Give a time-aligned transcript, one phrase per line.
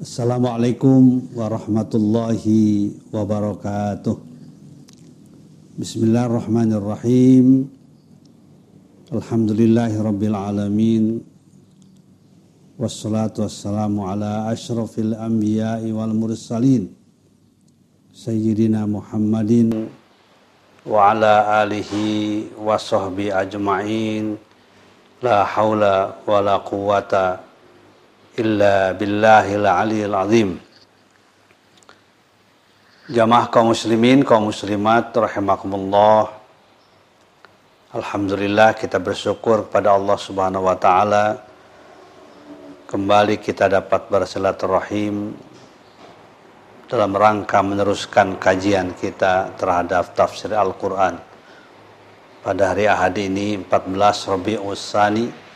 [0.00, 4.16] Assalamualaikum warahmatullahi wabarakatuh.
[5.76, 7.68] Bismillahirrahmanirrahim.
[9.12, 11.20] Alhamdulillahi rabbil alamin.
[12.80, 16.96] Wassalatu wassalamu ala ashrafil anbiya'i wal mursalin.
[18.08, 19.84] Sayyidina Muhammadin
[20.88, 24.40] wa ala alihi wa sahbi ajma'in.
[25.20, 27.49] La hawla wa la quwata
[28.38, 30.50] illa billahil aliyil azim.
[33.10, 36.30] Jamaah kaum muslimin, kaum muslimat rahimakumullah.
[37.90, 41.42] Alhamdulillah kita bersyukur kepada Allah Subhanahu wa taala
[42.86, 45.34] kembali kita dapat bersilaturahim
[46.86, 51.18] dalam rangka meneruskan kajian kita terhadap tafsir Al-Qur'an.
[52.46, 53.94] Pada hari Ahad ini 14
[54.26, 55.49] Rabiul Tsani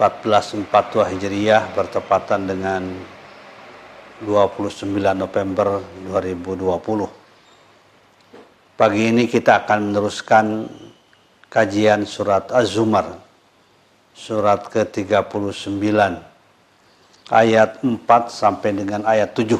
[0.00, 2.88] 1442 Hijriah bertepatan dengan
[4.24, 8.80] 29 November 2020.
[8.80, 10.72] Pagi ini kita akan meneruskan
[11.52, 13.12] kajian surat Az-Zumar
[14.16, 15.68] surat ke-39
[17.28, 18.00] ayat 4
[18.32, 19.52] sampai dengan ayat 7.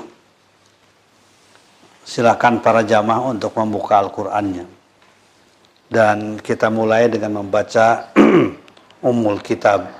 [2.00, 4.64] Silakan para jamaah untuk membuka Al-Qur'annya.
[5.84, 8.08] Dan kita mulai dengan membaca
[9.04, 9.99] Ummul Kitab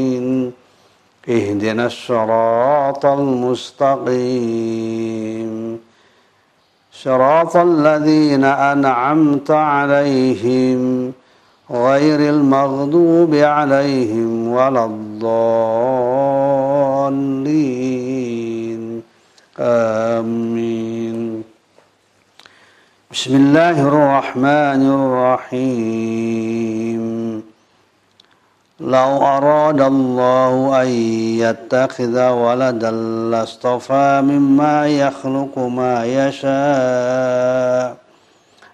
[1.29, 4.21] اهدنا الصراط المستقيم.
[6.93, 11.11] صراط الذين أنعمت عليهم
[11.71, 15.51] غير المغضوب عليهم ولا الضالين.
[19.59, 21.43] آمين.
[23.11, 24.81] بسم الله الرحمن
[25.51, 27.00] الرحيم.
[28.81, 30.87] لو أراد الله أن
[31.37, 32.91] يتخذ ولدا
[33.31, 37.95] لاصطفى مما يخلق ما يشاء.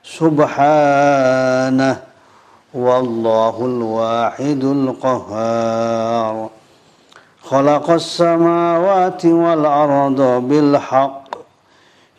[0.03, 1.97] سبحانه
[2.73, 6.50] والله الواحد القهار.
[7.44, 11.28] خلق السماوات والأرض بالحق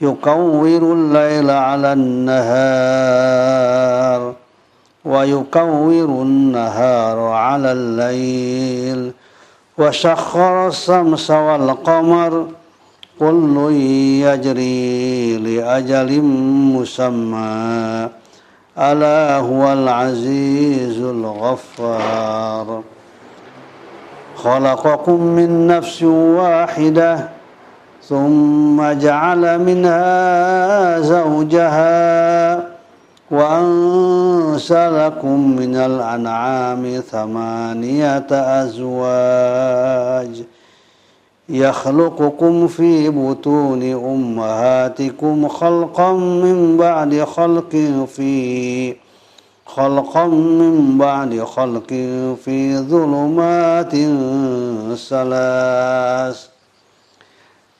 [0.01, 2.49] يكور الليل على النهار.
[5.09, 9.13] ويكور النهار على الليل.
[9.79, 12.47] وسخر الشمس والقمر
[13.21, 13.71] كل
[14.23, 16.23] يجري لأجل
[16.75, 18.09] مسمى.
[18.79, 22.83] ألا هو العزيز الغفار.
[24.37, 27.29] خلقكم من نفس واحدة
[28.09, 32.68] ثم جعل منها زوجها.
[33.31, 38.27] وأنشأ من الأنعام ثمانية
[38.63, 40.45] أزواج.
[41.49, 48.97] يخلقكم في بطون أمهاتكم خلقا من بعد خلق في
[49.67, 51.89] خلقا من بعد خلق
[52.45, 53.95] في ظلمات
[54.99, 56.58] ثلاث.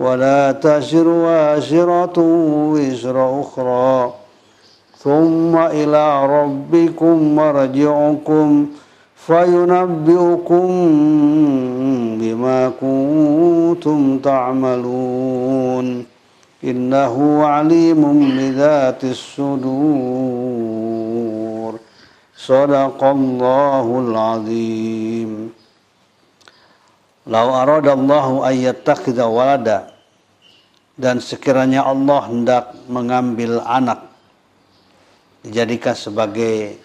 [0.00, 2.18] ولا تزر وازرة
[2.72, 4.12] وزر أخرى.
[4.98, 8.66] ثم إلى ربكم مرجعكم
[9.16, 10.68] فينبئكم
[12.20, 16.06] بما كنتم تعملون.
[16.64, 19.70] إنه عليم بذات الصدور.
[22.36, 25.50] صدق الله العظيم.
[27.30, 29.89] Lau aradallahu ayyattakhidha walada
[31.00, 34.04] dan sekiranya Allah hendak mengambil anak
[35.40, 36.76] dijadikan sebagai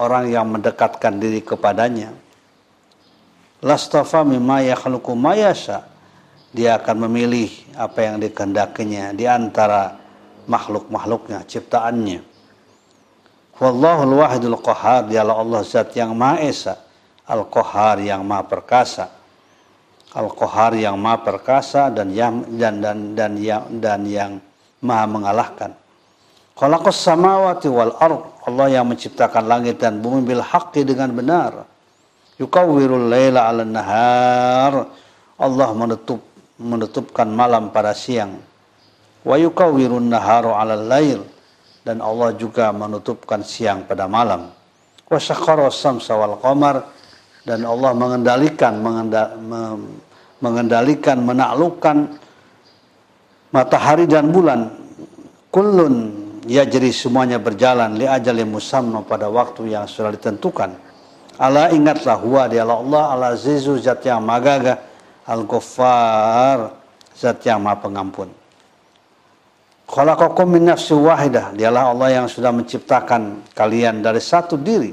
[0.00, 2.16] orang yang mendekatkan diri kepadanya
[3.60, 5.84] lastafa mimma yakhluqu mayasha
[6.48, 10.00] dia akan memilih apa yang dikehendakinya di antara
[10.48, 12.24] makhluk-makhluknya, ciptaannya.
[13.60, 16.74] Wallahul wahidul qahar, dialah Allah zat yang Maha Esa,
[17.28, 19.12] Al-Qahar yang Maha Perkasa.
[20.18, 24.32] Al-Qahar yang Maha Perkasa dan yang dan dan dan yang dan yang
[24.82, 25.70] Maha mengalahkan.
[26.58, 31.62] Khalaqas samawati wal ard, Allah yang menciptakan langit dan bumi bil haqqi dengan benar.
[32.42, 34.90] Yukawwirul laila 'ala nahar.
[35.38, 36.18] Allah menutup
[36.58, 38.42] menutupkan malam pada siang
[39.22, 41.20] wa yukawwirun naharu 'alal lail
[41.86, 44.50] dan Allah juga menutupkan siang pada malam
[45.06, 46.82] wa sakhara samsa wal qamar
[47.46, 48.76] dan Allah mengendalikan
[50.38, 52.18] mengendalikan menaklukkan
[53.50, 54.70] matahari dan bulan
[55.50, 56.14] kullun
[56.46, 60.76] yajri semuanya berjalan li ajalin musamma pada waktu yang sudah ditentukan
[61.40, 64.78] ala ingatlah huwa dialah Allah al azizu zat yang magaga
[65.26, 66.76] al ghaffar
[67.16, 68.28] zat yang maha pengampun
[69.88, 71.56] Khalaqakum min nafsi wahidah.
[71.56, 74.92] Dialah Allah yang sudah menciptakan kalian dari satu diri.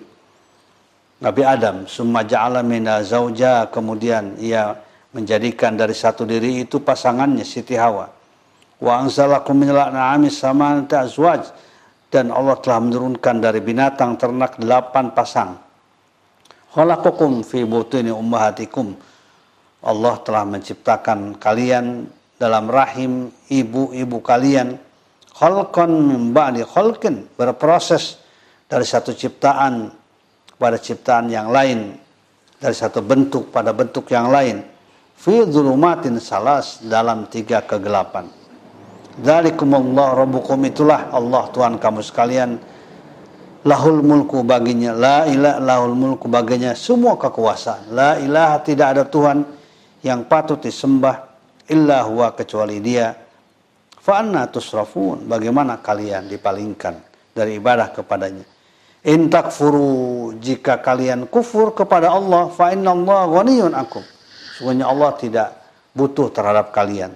[1.20, 4.72] Nabi Adam, summa ja'ala mina zauja, kemudian ia
[5.16, 8.12] menjadikan dari satu diri itu pasangannya Siti Hawa.
[8.84, 11.48] Wa anzalakum min al-an'ami samanata azwaj
[12.12, 15.56] dan Allah telah menurunkan dari binatang ternak delapan pasang.
[16.76, 18.92] Khalaqakum fi butuni ummahatikum.
[19.88, 24.76] Allah telah menciptakan kalian dalam rahim ibu-ibu kalian
[25.32, 28.20] khalqan min ba'di khalqin berproses
[28.68, 29.88] dari satu ciptaan
[30.60, 31.96] pada ciptaan yang lain
[32.60, 34.75] dari satu bentuk pada bentuk yang lain
[35.16, 38.28] fi dhulumatin salas dalam tiga kegelapan
[39.18, 42.60] dzalikumullah rabbukum itulah Allah Tuhan kamu sekalian
[43.66, 49.48] lahul mulku baginya la ilaha lahul mulku baginya semua kekuasaan la ilaha tidak ada Tuhan
[50.06, 51.34] yang patut disembah
[51.66, 53.26] illa huwa kecuali dia
[54.06, 55.26] Fa'anna tusrafun.
[55.26, 56.94] Bagaimana kalian dipalingkan
[57.34, 58.46] dari ibadah kepadanya.
[59.10, 64.06] In takfuru jika kalian kufur kepada Allah fa Allah ghaniyun akum.
[64.56, 65.50] Sungguhnya Allah tidak
[65.92, 67.12] butuh terhadap kalian.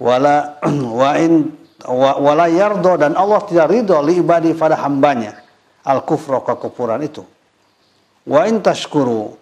[0.00, 0.58] Wala
[1.00, 1.52] wa in
[1.84, 5.38] wa, wala yardo dan Allah tidak ridho li ibadi pada hambanya
[5.84, 7.22] al kufra kekufuran itu.
[8.24, 9.36] Wa in tashkuru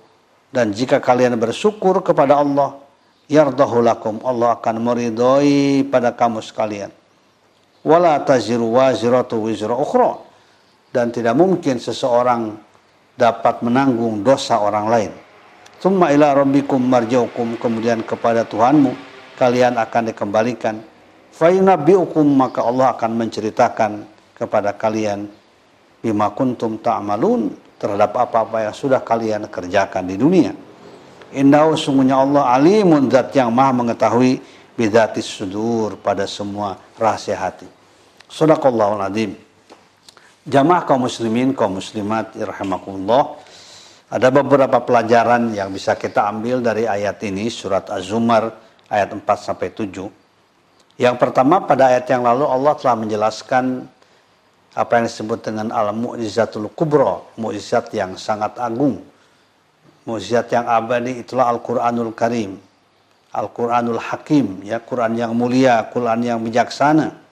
[0.53, 2.83] dan jika kalian bersyukur kepada Allah
[3.33, 6.93] yardahu lakum Allah akan meridhoi pada kamu sekalian
[7.83, 10.21] wala taziru waziratu wizra ukhra
[10.93, 12.53] dan tidak mungkin seseorang
[13.17, 15.13] dapat menanggung dosa orang lain
[15.83, 18.95] Thumma ila rabbikum marjaukum kemudian kepada Tuhanmu
[19.35, 20.79] kalian akan dikembalikan
[21.35, 21.51] fa
[22.23, 24.07] maka Allah akan menceritakan
[24.39, 25.27] kepada kalian
[25.99, 27.51] bima kuntum ta'malun
[27.83, 30.55] terhadap apa-apa yang sudah kalian kerjakan di dunia.
[31.35, 34.39] Innahu sungguhnya Allah alimun zat yang maha mengetahui
[34.79, 37.67] bidatis sudur pada semua rahasia hati.
[38.31, 39.35] Sadaqallahul azim.
[40.47, 43.42] Jamaah kaum muslimin, kaum muslimat, irhamakumullah.
[44.13, 48.53] Ada beberapa pelajaran yang bisa kita ambil dari ayat ini, surat Az-Zumar
[48.93, 51.01] ayat 4 sampai 7.
[51.01, 53.89] Yang pertama pada ayat yang lalu Allah telah menjelaskan
[54.77, 59.01] apa yang disebut dengan al-mu'jizatul kubra, mukjizat yang sangat agung
[60.03, 62.59] Mukjizat yang abadi itulah Al-Qur'anul Karim.
[63.33, 67.23] Al-Qur'anul Hakim, ya Quran yang mulia, Quran yang bijaksana.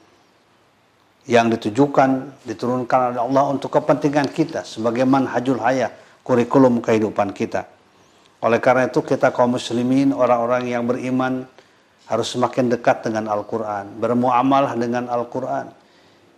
[1.26, 5.90] Yang ditujukan, diturunkan oleh Allah untuk kepentingan kita sebagai manhajul hayah,
[6.30, 7.66] kurikulum kehidupan kita.
[8.46, 11.42] Oleh karena itu kita kaum muslimin, orang-orang yang beriman
[12.06, 15.74] harus semakin dekat dengan Al-Quran, bermuamalah dengan Al-Quran.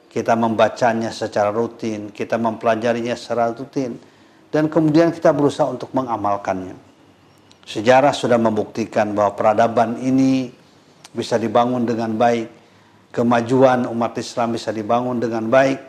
[0.09, 4.01] Kita membacanya secara rutin, kita mempelajarinya secara rutin,
[4.49, 6.73] dan kemudian kita berusaha untuk mengamalkannya.
[7.69, 10.49] Sejarah sudah membuktikan bahwa peradaban ini
[11.13, 12.49] bisa dibangun dengan baik,
[13.13, 15.81] kemajuan umat Islam bisa dibangun dengan baik,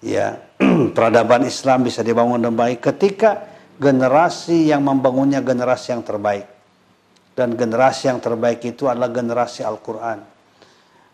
[0.00, 0.40] ya
[0.96, 3.44] peradaban Islam bisa dibangun dengan baik ketika
[3.76, 6.46] generasi yang membangunnya generasi yang terbaik.
[7.36, 10.24] Dan generasi yang terbaik itu adalah generasi Al-Quran.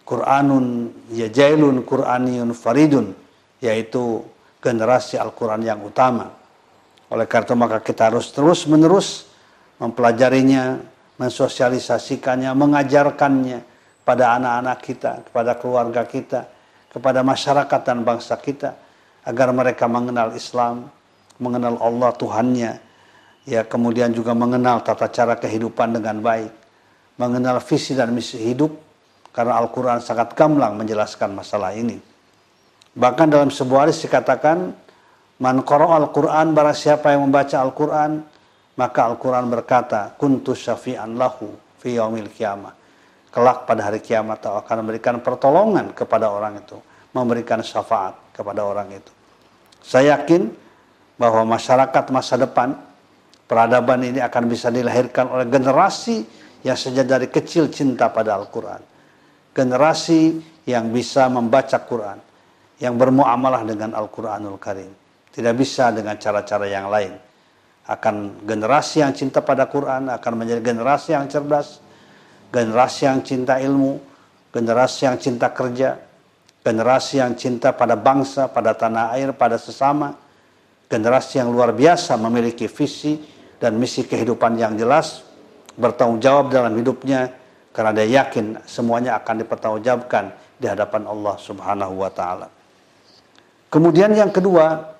[0.06, 0.66] Quranun
[1.10, 3.10] ya jailun Quraniyun faridun,
[3.58, 4.22] yaitu
[4.62, 6.42] generasi Al-Quran yang utama
[7.12, 9.28] oleh karena itu maka kita harus terus menerus
[9.76, 10.80] mempelajarinya,
[11.20, 13.60] mensosialisasikannya, mengajarkannya
[14.00, 16.48] pada anak-anak kita, kepada keluarga kita,
[16.88, 18.72] kepada masyarakat dan bangsa kita
[19.22, 20.90] agar mereka mengenal Islam,
[21.38, 22.72] mengenal Allah Tuhannya,
[23.46, 26.52] ya kemudian juga mengenal tata cara kehidupan dengan baik,
[27.18, 28.70] mengenal visi dan misi hidup
[29.30, 31.96] karena Al-Quran sangat gamblang menjelaskan masalah ini.
[32.92, 34.76] Bahkan dalam sebuah hadis dikatakan
[35.42, 38.22] Man al-Quran, barang siapa yang membaca Al-Quran,
[38.78, 41.50] maka Al-Quran berkata, kuntu syafi'an lahu
[41.82, 42.78] fi yaumil kiamah.
[43.32, 46.76] kelak pada hari kiamat akan memberikan pertolongan kepada orang itu,
[47.12, 49.12] memberikan syafaat kepada orang itu.
[49.84, 50.48] Saya yakin
[51.20, 52.74] bahwa masyarakat masa depan
[53.44, 56.24] peradaban ini akan bisa dilahirkan oleh generasi
[56.64, 58.80] yang sejak dari kecil cinta pada Al-Quran.
[59.52, 62.18] Generasi yang bisa membaca Quran,
[62.80, 64.88] yang bermuamalah dengan Al-Quranul Karim.
[65.28, 67.12] Tidak bisa dengan cara-cara yang lain.
[67.90, 71.82] Akan generasi yang cinta pada Quran akan menjadi generasi yang cerdas,
[72.54, 73.98] generasi yang cinta ilmu,
[74.54, 75.98] generasi yang cinta kerja,
[76.62, 80.14] generasi yang cinta pada bangsa, pada tanah air, pada sesama,
[80.86, 83.18] generasi yang luar biasa memiliki visi
[83.58, 85.26] dan misi kehidupan yang jelas,
[85.74, 87.34] bertanggung jawab dalam hidupnya
[87.74, 90.24] karena dia yakin semuanya akan dipertanggungjawabkan
[90.60, 92.46] di hadapan Allah Subhanahu wa taala.
[93.72, 94.94] Kemudian yang kedua,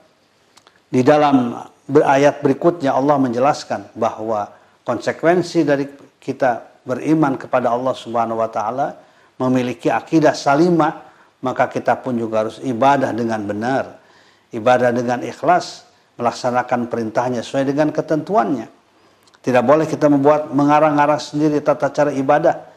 [0.88, 1.60] di dalam
[1.92, 4.48] ayat berikutnya Allah menjelaskan bahwa
[4.82, 5.84] konsekuensi dari
[6.16, 8.96] kita beriman kepada Allah Subhanahu wa taala,
[9.36, 11.11] memiliki akidah salimah,
[11.42, 13.98] maka kita pun juga harus ibadah dengan benar.
[14.54, 15.84] Ibadah dengan ikhlas,
[16.16, 18.70] melaksanakan perintahnya sesuai dengan ketentuannya.
[19.42, 22.70] Tidak boleh kita membuat mengarang-arang sendiri tata cara ibadah.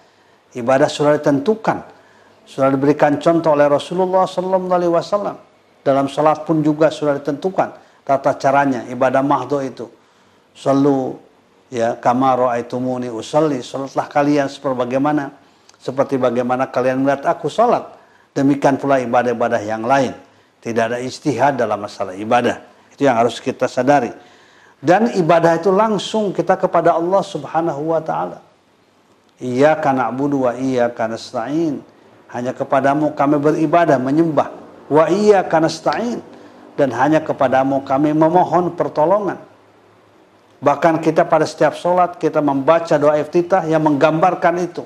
[0.57, 1.77] Ibadah sudah ditentukan,
[2.49, 5.37] sudah diberikan contoh oleh Rasulullah Wasallam.
[5.85, 7.69] Dalam salat pun juga sudah ditentukan
[8.01, 9.85] tata caranya ibadah mahdoh itu.
[10.57, 11.21] Selalu
[11.69, 15.33] ya kama raaitumuni usalli salatlah kalian sebagaimana
[15.77, 17.94] seperti bagaimana kalian melihat aku salat
[18.35, 20.11] demikian pula ibadah-ibadah yang lain.
[20.59, 22.59] Tidak ada istihad dalam masalah ibadah.
[22.91, 24.11] Itu yang harus kita sadari.
[24.81, 28.43] Dan ibadah itu langsung kita kepada Allah Subhanahu wa taala.
[29.39, 31.79] Iyyaka na'budu wa iyyaka nasta'in.
[32.33, 34.51] Hanya kepadamu kami beribadah menyembah.
[34.91, 36.19] Wa iyyaka nasta'in.
[36.75, 39.39] Dan hanya kepadamu kami memohon pertolongan.
[40.65, 44.83] Bahkan kita pada setiap sholat kita membaca doa iftitah yang menggambarkan itu.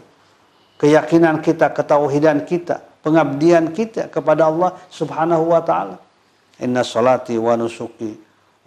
[0.76, 5.98] Keyakinan kita, ketauhidan kita, pengabdian kita kepada Allah subhanahu wa ta'ala.
[6.60, 8.12] Inna salati wa nusuki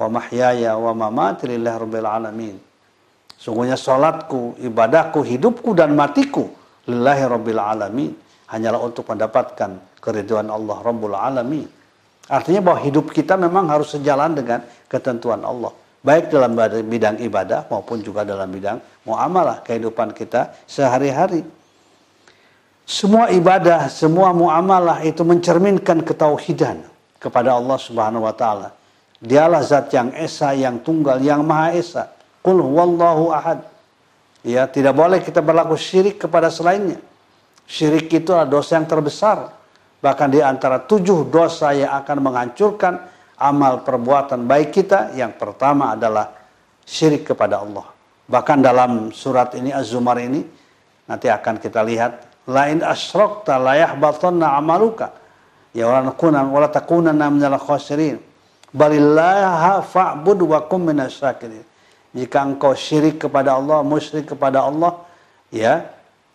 [0.01, 2.57] wa mahyaya wa mamati lillahi rabbil alamin.
[3.37, 6.49] Sungguhnya salatku, ibadahku, hidupku dan matiku
[6.89, 8.13] lillahi rabbil alamin.
[8.53, 11.65] Hanyalah untuk mendapatkan keriduan Allah rabbul alamin.
[12.29, 15.73] Artinya bahwa hidup kita memang harus sejalan dengan ketentuan Allah
[16.03, 16.59] baik dalam
[16.91, 21.47] bidang ibadah maupun juga dalam bidang muamalah kehidupan kita sehari-hari.
[22.93, 26.85] Semua ibadah, semua muamalah itu mencerminkan ketauhidan
[27.17, 28.77] kepada Allah Subhanahu wa taala.
[29.17, 32.13] Dialah zat yang esa, yang tunggal, yang maha esa.
[32.45, 33.65] Qul huwallahu ahad.
[34.45, 37.01] Ya, tidak boleh kita berlaku syirik kepada selainnya.
[37.65, 39.57] Syirik itu adalah dosa yang terbesar.
[40.05, 43.09] Bahkan di antara tujuh dosa yang akan menghancurkan
[43.41, 46.29] amal perbuatan baik kita yang pertama adalah
[46.85, 47.89] syirik kepada Allah.
[48.29, 50.45] Bahkan dalam surat ini Az-Zumar ini
[51.09, 55.15] nanti akan kita lihat lain asyrakta la yahbatanna amaluka
[55.75, 58.19] ya wala nakuna wala takunanna minal khasirin
[58.75, 61.65] balillaha fa'bud wa kum minasyakirin
[62.13, 65.03] jika engkau syirik kepada Allah musyrik kepada Allah
[65.55, 65.87] ya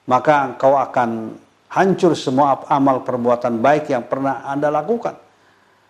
[0.08, 1.36] maka engkau akan
[1.68, 5.28] hancur semua amal perbuatan baik yang pernah Anda lakukan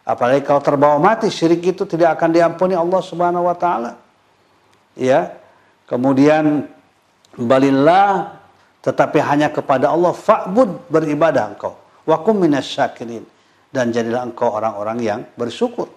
[0.07, 3.99] Apalagi kalau terbawa mati syirik itu tidak akan diampuni Allah Subhanahu wa taala.
[4.95, 5.35] Ya.
[5.83, 6.63] Kemudian
[7.35, 8.36] balillah
[8.87, 11.75] tetapi hanya kepada Allah fa'bud beribadah engkau.
[12.07, 13.27] Wa kum minasyakirin
[13.67, 15.91] dan jadilah engkau orang-orang yang bersyukur.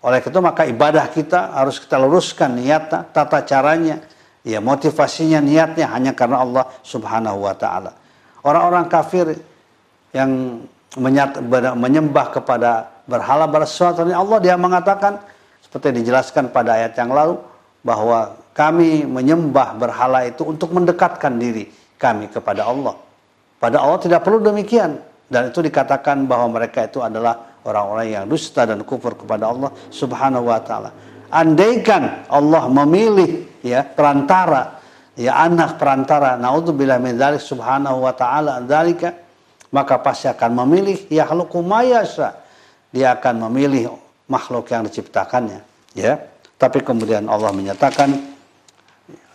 [0.00, 4.00] Oleh itu maka ibadah kita harus kita luruskan niatnya, tata caranya,
[4.40, 7.92] ya motivasinya, niatnya hanya karena Allah Subhanahu wa taala.
[8.40, 9.36] Orang-orang kafir
[10.16, 10.64] yang
[10.96, 11.36] menyat,
[11.76, 15.20] menyembah kepada berhala bersesuatu Allah dia mengatakan
[15.60, 17.36] seperti dijelaskan pada ayat yang lalu
[17.84, 22.98] bahwa kami menyembah berhala itu untuk mendekatkan diri kami kepada Allah.
[23.62, 24.98] Pada Allah tidak perlu demikian
[25.30, 30.50] dan itu dikatakan bahwa mereka itu adalah orang-orang yang dusta dan kufur kepada Allah Subhanahu
[30.50, 30.90] wa taala.
[31.30, 34.82] Andaikan Allah memilih ya perantara
[35.14, 39.14] ya anak perantara naudzubillah min dzalik subhanahu wa taala dzalika
[39.70, 42.42] maka pasti akan memilih yakhluqu mayasa.
[42.88, 43.92] Dia akan memilih
[44.32, 45.60] makhluk yang diciptakannya,
[45.92, 46.16] ya.
[46.56, 48.37] Tapi kemudian Allah menyatakan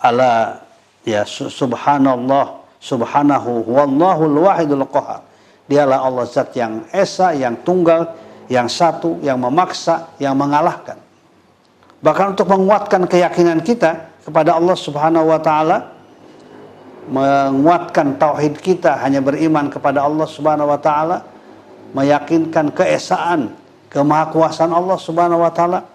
[0.03, 0.60] ala
[1.08, 5.24] ya subhanallah subhanahu wallahul wahidul qahar.
[5.63, 8.12] Dialah Allah zat yang esa, yang tunggal,
[8.51, 11.00] yang satu, yang memaksa, yang mengalahkan.
[12.03, 15.96] Bahkan untuk menguatkan keyakinan kita kepada Allah Subhanahu wa taala,
[17.08, 21.24] menguatkan tauhid kita hanya beriman kepada Allah Subhanahu wa taala,
[21.96, 23.56] meyakinkan keesaan,
[23.88, 25.88] kemahakuasaan Allah Subhanahu wa taala,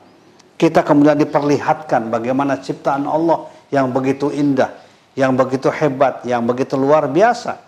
[0.57, 4.73] kita kemudian diperlihatkan bagaimana ciptaan Allah yang begitu indah,
[5.17, 7.61] yang begitu hebat, yang begitu luar biasa.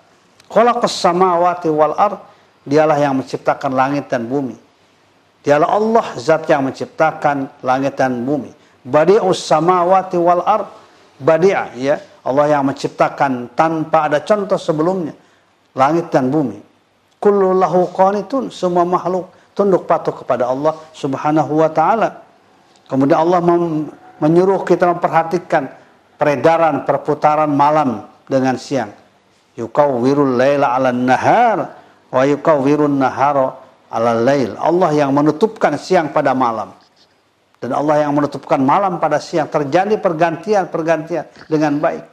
[0.51, 2.19] Khalaqas samawati wal ard,
[2.67, 4.57] dialah yang menciptakan langit dan bumi.
[5.41, 8.53] Dialah Allah zat yang menciptakan langit dan bumi.
[8.85, 10.69] Badi'us samawati wal ard,
[11.21, 11.97] badi'a ya.
[12.21, 15.17] Allah yang menciptakan tanpa ada contoh sebelumnya
[15.73, 16.61] langit dan bumi.
[17.17, 22.25] Kullu lahu qanitun, semua makhluk tunduk patuh kepada Allah Subhanahu wa taala.
[22.89, 23.41] Kemudian Allah
[24.21, 25.80] menyuruh kita memperhatikan
[26.21, 28.93] peredaran perputaran malam dengan siang.
[29.57, 31.59] Yukawwirul laila 'alan nahar
[32.13, 33.57] wa yukawwirun nahara
[33.89, 34.53] 'alal lail.
[34.61, 36.77] Allah yang menutupkan siang pada malam.
[37.61, 42.05] Dan Allah yang menutupkan malam pada siang terjadi pergantian-pergantian dengan baik.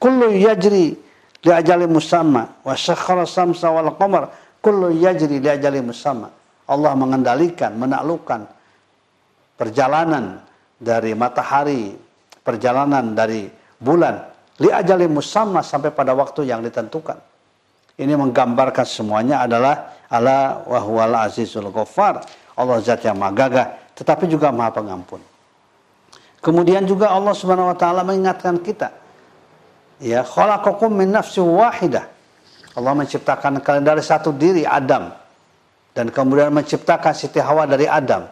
[0.00, 0.96] Kullu yajri
[1.40, 4.28] li ajali musamma wa syakhara samsa wal qamar
[4.60, 6.28] kullu yajri li ajali musamma.
[6.68, 8.44] Allah mengendalikan, menaklukkan
[9.56, 10.44] perjalanan
[10.76, 11.96] dari matahari,
[12.40, 13.48] perjalanan dari
[13.80, 14.20] bulan
[14.60, 17.16] li ajali musamma sampai pada waktu yang ditentukan.
[18.00, 22.24] Ini menggambarkan semuanya adalah ala wahwal azizul ghaffar.
[22.56, 25.20] Allah zat yang maha tetapi juga maha pengampun.
[26.40, 28.88] Kemudian juga Allah Subhanahu wa taala mengingatkan kita
[30.00, 32.08] ya khalaqakum min nafsin wahidah.
[32.72, 35.12] Allah menciptakan kalian dari satu diri Adam
[35.92, 38.24] dan kemudian menciptakan Siti Hawa dari Adam.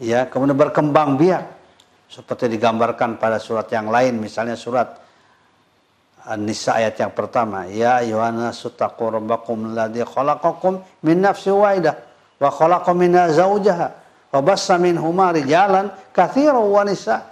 [0.00, 1.59] Ya, kemudian berkembang biak
[2.10, 4.98] seperti digambarkan pada surat yang lain misalnya surat
[6.20, 11.96] An-Nisa ayat yang pertama, ya ayyuhan nasu taqu rabbakum alladzi khalaqakum min nafsin wahidah
[12.36, 13.88] wa khalaqa minha zawjaha
[14.28, 17.24] wa bassa minhuma rijalan katsiran wa nisa.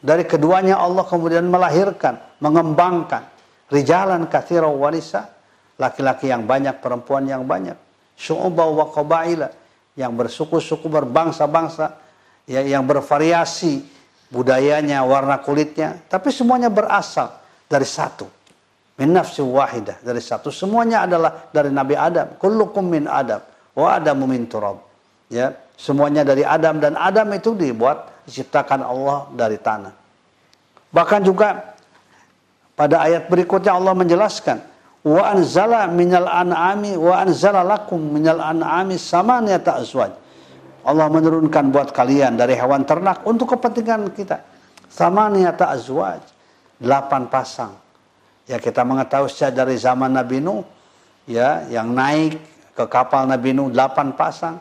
[0.00, 3.30] Dari keduanya Allah kemudian melahirkan, mengembangkan
[3.70, 5.30] rijalan katsiran wa nisa,
[5.78, 7.78] laki-laki yang banyak, perempuan yang banyak.
[8.18, 9.54] Syu'uba wa qabaila
[9.94, 12.09] yang bersuku-suku berbangsa-bangsa
[12.50, 13.86] ya yang bervariasi
[14.34, 17.30] budayanya, warna kulitnya, tapi semuanya berasal
[17.70, 18.26] dari satu.
[18.98, 20.50] Min nafsi wahidah dari satu.
[20.50, 22.36] Semuanya adalah dari Nabi Adam.
[22.36, 23.40] Kullukum min Adam
[23.72, 24.82] wa Adamu min turab.
[25.30, 29.94] Ya, semuanya dari Adam dan Adam itu dibuat diciptakan Allah dari tanah.
[30.90, 31.72] Bahkan juga
[32.74, 34.58] pada ayat berikutnya Allah menjelaskan
[35.06, 40.12] wa anzala minal an'ami wa anzala lakum minal an'ami samaniyata azwaj.
[40.84, 44.40] Allah menurunkan buat kalian dari hewan ternak untuk kepentingan kita.
[44.88, 46.24] Samaniyata azwaj
[46.80, 47.76] delapan pasang.
[48.48, 50.66] Ya kita mengetahui sejak dari zaman Nabi Nuh
[51.28, 52.40] ya yang naik
[52.74, 54.58] ke kapal Nabi Nuh delapan pasang.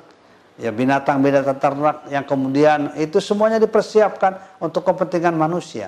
[0.59, 5.87] Ya binatang-binatang ternak yang kemudian itu semuanya dipersiapkan untuk kepentingan manusia.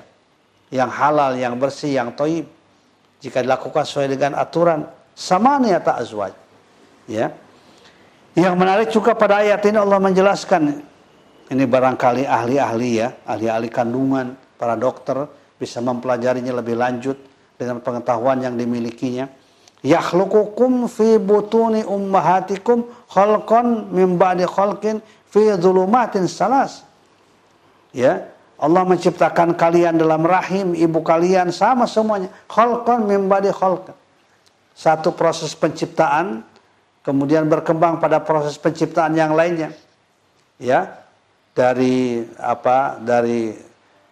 [0.72, 2.48] Yang halal, yang bersih, yang toib.
[3.20, 6.32] Jika dilakukan sesuai dengan aturan samania azwaj.
[7.12, 7.36] Ya.
[8.32, 10.62] Yang menarik juga pada ayat ini Allah menjelaskan
[11.52, 15.28] ini barangkali ahli-ahli ya, ahli-ahli kandungan, para dokter
[15.60, 17.20] bisa mempelajarinya lebih lanjut
[17.60, 19.28] dengan pengetahuan yang dimilikinya.
[19.84, 26.88] Yakhluqukum fi butuni ummahatikum khalqan min ba'di khalqin fi dhulumatin salas.
[27.92, 32.32] Ya, Allah menciptakan kalian dalam rahim ibu kalian sama semuanya.
[32.48, 33.98] Khalqan min ba'di khalqin.
[34.72, 36.48] Satu proses penciptaan
[37.02, 39.74] kemudian berkembang pada proses penciptaan yang lainnya.
[40.62, 41.02] Ya,
[41.58, 43.02] dari apa?
[43.02, 43.58] Dari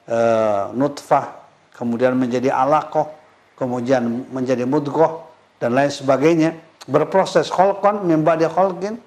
[0.10, 1.40] uh, nutfah
[1.78, 3.08] kemudian menjadi alaqah,
[3.56, 5.24] kemudian menjadi mudghah
[5.62, 6.58] dan lain sebagainya,
[6.90, 8.98] berproses kholqan min ba'di kholqin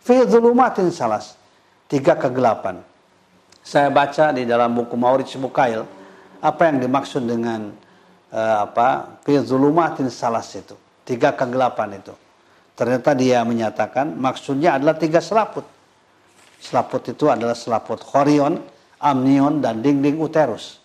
[0.00, 1.36] fi dhulumatin salas.
[1.90, 2.80] Tiga kegelapan.
[3.62, 5.84] Saya baca di dalam buku Maurits Bukail
[6.42, 7.70] apa yang dimaksud dengan
[8.32, 10.74] uh, apa fi dhulumatin salas itu.
[11.02, 12.14] Tiga kegelapan itu.
[12.82, 15.62] Ternyata dia menyatakan maksudnya adalah tiga selaput.
[16.58, 18.58] Selaput itu adalah selaput chorion,
[18.98, 20.82] amnion, dan dinding uterus.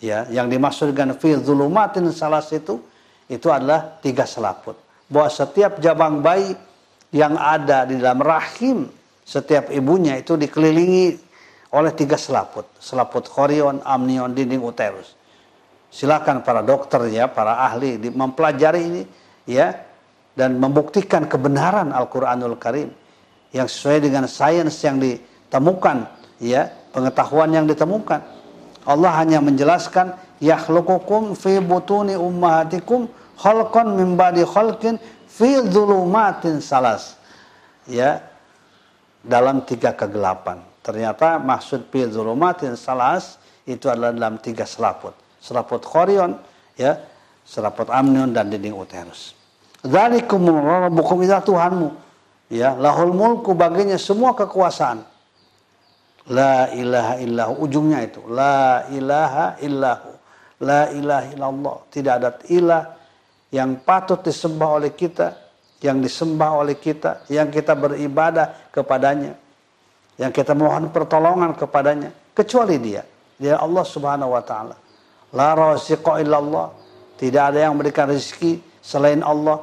[0.00, 2.80] Ya yang dimaksud dengan zulumatin salas itu
[3.28, 4.72] itu adalah tiga selaput.
[5.04, 6.56] Bahwa setiap jabang bayi
[7.12, 8.88] yang ada di dalam rahim
[9.20, 11.12] setiap ibunya itu dikelilingi
[11.76, 12.72] oleh tiga selaput.
[12.80, 15.12] Selaput chorion, amnion, dinding uterus.
[15.92, 19.02] Silakan para dokter ya para ahli mempelajari ini
[19.44, 19.92] ya
[20.34, 22.90] dan membuktikan kebenaran Al-Qur'anul Karim
[23.54, 26.10] yang sesuai dengan sains yang ditemukan
[26.42, 28.18] ya pengetahuan yang ditemukan
[28.84, 30.12] Allah hanya menjelaskan
[30.44, 33.08] yakhluqukum fi butuni ummahatikum
[33.40, 37.16] khalqan min ba'di khalqin fi dhulumatin salas.
[37.88, 38.20] Ya.
[39.24, 40.60] Dalam tiga kegelapan.
[40.84, 45.16] Ternyata maksud fi dhulumatin salas itu adalah dalam tiga selaput.
[45.40, 46.36] Selaput khorion,
[46.76, 47.00] ya,
[47.40, 49.32] selaput amnion dan dinding uterus.
[49.84, 51.88] Dzalikum rabbukum Tuhanmu.
[52.48, 55.04] Ya, lahul mulku baginya semua kekuasaan
[56.32, 57.52] La ilaha illahu.
[57.68, 58.24] Ujungnya itu.
[58.32, 60.10] La ilaha illahu.
[60.64, 61.76] La ilaha illallah.
[61.92, 62.96] Tidak ada ilah
[63.52, 65.36] yang patut disembah oleh kita,
[65.84, 69.36] yang disembah oleh kita, yang kita beribadah kepadanya,
[70.16, 73.04] yang kita mohon pertolongan kepadanya, kecuali dia.
[73.36, 74.76] Dia Allah Subhanahu wa taala.
[75.36, 75.76] La
[76.24, 76.68] illallah.
[77.14, 79.60] Tidak ada yang memberikan rezeki selain Allah.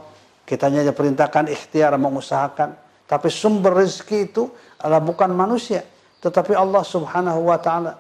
[0.52, 2.76] Kita hanya diperintahkan ikhtiar mengusahakan.
[3.08, 4.52] Tapi sumber rezeki itu
[4.84, 5.80] adalah bukan manusia,
[6.20, 7.96] tetapi Allah Subhanahu wa taala.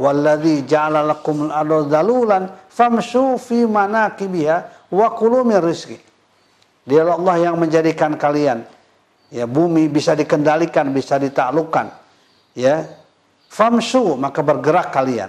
[0.00, 6.00] Walladzi ja'ala lakum al-ardha dalulan famshu fi manakibiha wa kulu min rizqi.
[6.88, 8.64] Dia Allah yang menjadikan kalian
[9.28, 11.92] ya bumi bisa dikendalikan, bisa ditaklukkan.
[12.56, 12.88] Ya.
[13.52, 15.28] Famshu maka bergerak kalian.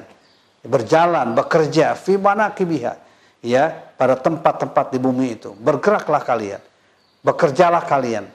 [0.64, 3.09] Berjalan, bekerja fi manakibiha.
[3.40, 5.56] Ya, pada tempat-tempat di bumi itu.
[5.56, 6.60] Bergeraklah kalian.
[7.24, 8.28] Bekerjalah kalian.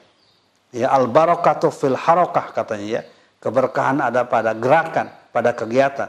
[0.73, 3.03] Ya, al barakatu fil harokah katanya ya.
[3.38, 6.09] Keberkahan ada pada gerakan, pada kegiatan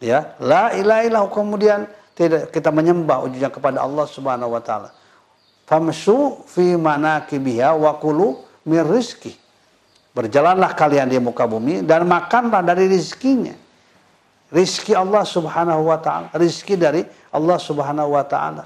[0.00, 1.84] ya la ilaha kemudian
[2.16, 4.90] tidak kita menyembah ujungnya kepada Allah Subhanahu wa taala
[5.68, 9.36] famsu fi manakibiha wa kulu mir rizki
[10.16, 13.54] berjalanlah kalian di muka bumi dan makanlah dari rizkinya
[14.50, 16.28] rizki Allah Subhanahu wa taala.
[16.36, 18.64] Rizki dari Allah Subhanahu wa taala.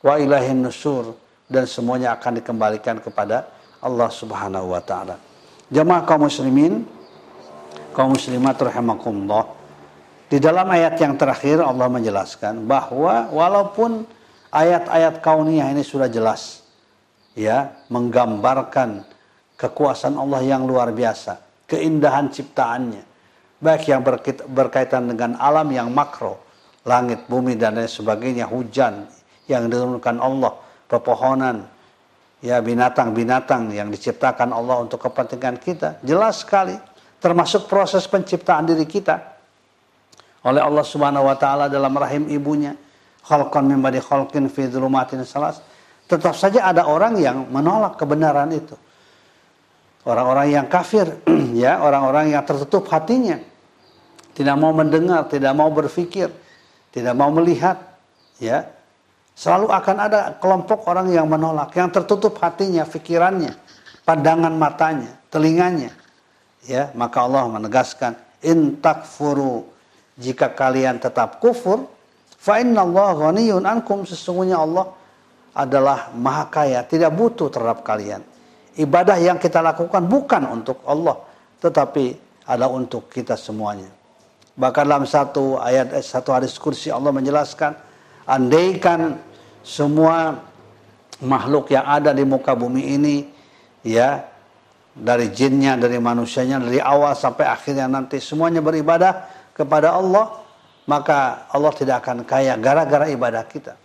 [0.00, 1.14] Wa ilahin nusur.
[1.50, 3.50] Dan semuanya akan dikembalikan kepada
[3.82, 5.18] Allah Subhanahu wa taala.
[5.70, 6.86] Jemaah kaum muslimin
[7.94, 9.44] kaum muslimat rahimakumullah.
[10.30, 14.06] Di dalam ayat yang terakhir Allah menjelaskan bahwa walaupun
[14.54, 16.62] ayat-ayat kauniyah ini sudah jelas
[17.34, 19.02] ya menggambarkan
[19.58, 23.02] kekuasaan Allah yang luar biasa, keindahan ciptaannya,
[23.60, 24.00] baik yang
[24.48, 26.40] berkaitan dengan alam yang makro,
[26.88, 29.04] langit, bumi dan lain sebagainya, hujan
[29.44, 30.56] yang diturunkan Allah,
[30.88, 31.68] pepohonan,
[32.40, 36.74] ya binatang-binatang yang diciptakan Allah untuk kepentingan kita, jelas sekali.
[37.20, 39.20] Termasuk proses penciptaan diri kita.
[40.48, 42.72] Oleh Allah Subhanahu wa taala dalam rahim ibunya
[43.28, 45.60] khalqan min ba'di khalqin fi dhulumatin salas.
[46.08, 48.72] Tetap saja ada orang yang menolak kebenaran itu.
[50.08, 51.20] Orang-orang yang kafir
[51.60, 53.49] ya orang-orang yang tertutup hatinya
[54.36, 56.30] tidak mau mendengar tidak mau berpikir
[56.90, 57.78] tidak mau melihat
[58.38, 58.66] ya
[59.34, 63.56] selalu akan ada kelompok orang yang menolak yang tertutup hatinya pikirannya
[64.02, 65.94] pandangan matanya telinganya
[66.66, 68.14] ya maka Allah menegaskan
[68.44, 69.70] in takfuru
[70.20, 71.88] jika kalian tetap kufur,
[72.36, 74.92] fa Allah ghaniyun ankum sesungguhnya Allah
[75.56, 78.20] adalah maha kaya, tidak butuh terhadap kalian.
[78.76, 81.16] Ibadah yang kita lakukan bukan untuk Allah,
[81.58, 82.14] tetapi
[82.44, 83.88] adalah untuk kita semuanya.
[84.60, 87.72] Bahkan dalam satu ayat satu hadis kursi Allah menjelaskan,
[88.28, 89.16] andaikan
[89.64, 90.36] semua
[91.24, 93.16] makhluk yang ada di muka bumi ini
[93.80, 94.20] ya
[94.92, 99.24] dari jinnya, dari manusianya, dari awal sampai akhirnya nanti semuanya beribadah
[99.56, 100.44] kepada Allah,
[100.84, 103.80] maka Allah tidak akan kaya gara-gara ibadah kita.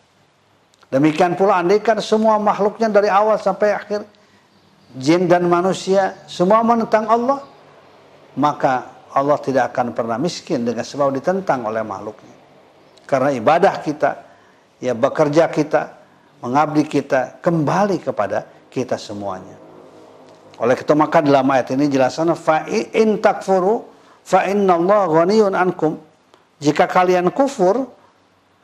[0.92, 4.04] Demikian pula andaikan semua makhluknya dari awal sampai akhir,
[5.00, 7.40] jin dan manusia, semua menentang Allah,
[8.36, 12.36] maka Allah tidak akan pernah miskin dengan sebab ditentang oleh makhluknya.
[13.08, 14.12] Karena ibadah kita,
[14.84, 15.82] ya bekerja kita,
[16.44, 19.56] mengabdi kita, kembali kepada kita semuanya.
[20.60, 23.88] Oleh itu maka dalam ayat ini jelasan fa'in takfuru
[24.24, 26.00] fa Allah ghaniyun ankum
[26.64, 27.92] jika kalian kufur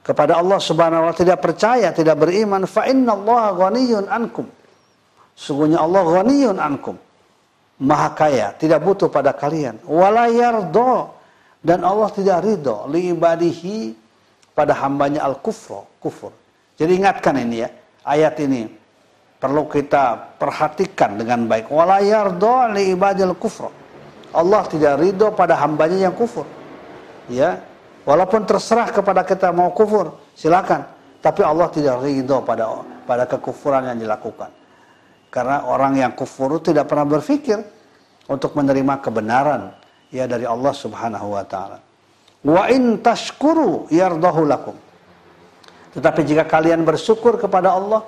[0.01, 4.47] kepada Allah Subhanahu wa taala tidak percaya tidak beriman fa Allah ghaniyun ankum
[5.35, 6.95] sungguhnya Allah ghaniyun ankum
[7.81, 11.11] maha kaya tidak butuh pada kalian wala yardo
[11.61, 13.97] dan Allah tidak ridho li ibadihi
[14.53, 16.31] pada hambanya al kufur kufur
[16.77, 17.69] jadi ingatkan ini ya
[18.05, 18.69] ayat ini
[19.41, 23.81] perlu kita perhatikan dengan baik wala yardo li ibadil kufur
[24.31, 26.47] Allah tidak ridho pada hambanya yang kufur.
[27.27, 27.59] Ya,
[28.07, 30.87] walaupun terserah kepada kita mau kufur, silakan.
[31.21, 34.49] Tapi Allah tidak ridho pada pada kekufuran yang dilakukan.
[35.31, 37.55] Karena orang yang kufur tidak pernah berpikir
[38.27, 39.71] untuk menerima kebenaran
[40.11, 41.79] ya dari Allah Subhanahu wa taala.
[42.43, 44.75] Wa in tashkuru yardahu lakum.
[45.95, 48.03] Tetapi jika kalian bersyukur kepada Allah,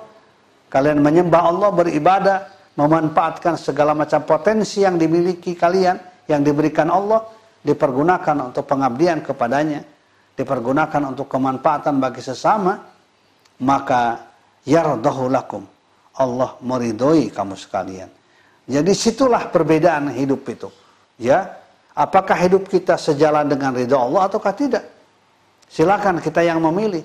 [0.68, 2.38] kalian menyembah Allah, beribadah,
[2.76, 7.24] memanfaatkan segala macam potensi yang dimiliki kalian, yang diberikan Allah
[7.64, 9.80] dipergunakan untuk pengabdian kepadanya,
[10.36, 12.76] dipergunakan untuk kemanfaatan bagi sesama,
[13.64, 14.28] maka
[14.68, 15.73] yardahu lakum.
[16.14, 18.10] Allah meridhoi kamu sekalian.
[18.64, 20.68] Jadi situlah perbedaan hidup itu.
[21.20, 21.58] Ya,
[21.92, 24.84] apakah hidup kita sejalan dengan ridho Allah ataukah tidak?
[25.68, 27.04] Silakan kita yang memilih.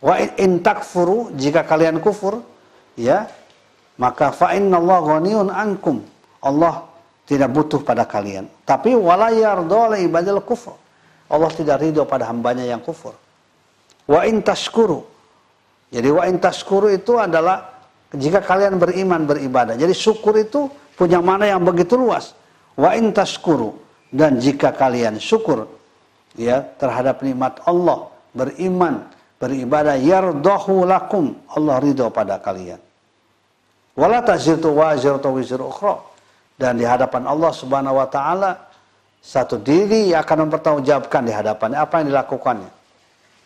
[0.00, 2.44] Wa in takfuru jika kalian kufur,
[2.98, 3.28] ya,
[3.96, 6.04] maka fa Allah ghaniyun ankum.
[6.44, 6.84] Allah
[7.26, 8.46] tidak butuh pada kalian.
[8.64, 10.76] Tapi wala yardha ibadil kufur.
[11.26, 13.16] Allah tidak ridho pada hambanya yang kufur.
[14.06, 15.02] Wa in tashkuru.
[15.90, 17.75] Jadi wa in tashkuru itu adalah
[18.14, 19.74] jika kalian beriman beribadah.
[19.74, 22.36] Jadi syukur itu punya mana yang begitu luas.
[22.76, 23.74] Wa in tashkuru
[24.12, 25.66] dan jika kalian syukur
[26.38, 29.08] ya terhadap nikmat Allah, beriman,
[29.40, 31.34] beribadah yardahu lakum.
[31.50, 32.78] Allah ridho pada kalian.
[33.96, 35.96] Wala taziru waziratu wizru ukhra.
[36.56, 38.68] Dan di hadapan Allah Subhanahu wa taala
[39.20, 42.70] satu diri akan mempertanggungjawabkan di hadapannya apa yang dilakukannya.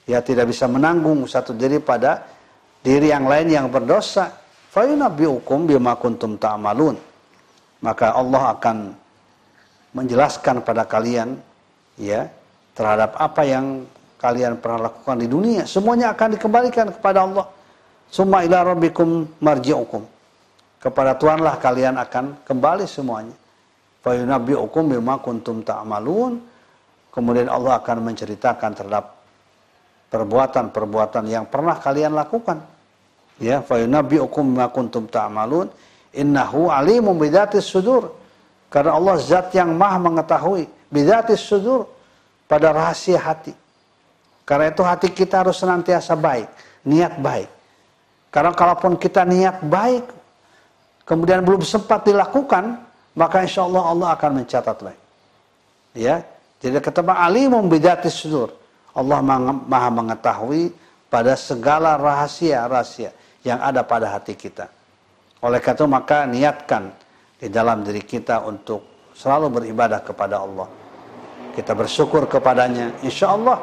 [0.06, 2.26] Ya tidak bisa menanggung satu diri pada
[2.82, 4.36] diri yang lain yang berdosa.
[4.70, 6.94] Fa yunabbiukum bima kuntum ta'malun.
[7.82, 8.76] Maka Allah akan
[9.90, 11.34] menjelaskan pada kalian
[11.98, 12.30] ya
[12.78, 13.82] terhadap apa yang
[14.20, 15.66] kalian pernah lakukan di dunia.
[15.66, 17.50] Semuanya akan dikembalikan kepada Allah.
[18.06, 20.06] Summa ila rabbikum marji'ukum.
[20.80, 23.34] Kepada Tuhanlah kalian akan kembali semuanya.
[24.00, 26.38] Fa yunabbi'ukum bima kuntum ta'malun.
[27.10, 29.18] Kemudian Allah akan menceritakan terhadap
[30.14, 32.79] perbuatan-perbuatan yang pernah kalian lakukan.
[33.40, 35.72] Ya, fa yunabbi'ukum bima kuntum ta'malun.
[36.12, 38.12] Innahu alimun bidatis sudur.
[38.68, 41.88] Karena Allah zat yang maha mengetahui bidatis sudur
[42.44, 43.56] pada rahasia hati.
[44.44, 46.46] Karena itu hati kita harus senantiasa baik,
[46.84, 47.50] niat baik.
[48.30, 50.06] Karena kalaupun kita niat baik,
[51.08, 52.78] kemudian belum sempat dilakukan,
[53.16, 55.02] maka insya Allah Allah akan mencatat lagi.
[55.94, 56.22] Ya,
[56.62, 58.54] jadi ketemu alimum bidatis sudur.
[58.94, 60.74] Allah maha mengetahui
[61.10, 63.14] pada segala rahasia-rahasia
[63.46, 64.68] yang ada pada hati kita.
[65.40, 66.92] Oleh karena itu maka niatkan
[67.40, 70.68] di dalam diri kita untuk selalu beribadah kepada Allah.
[71.56, 73.00] Kita bersyukur kepadanya.
[73.00, 73.58] Insya Allah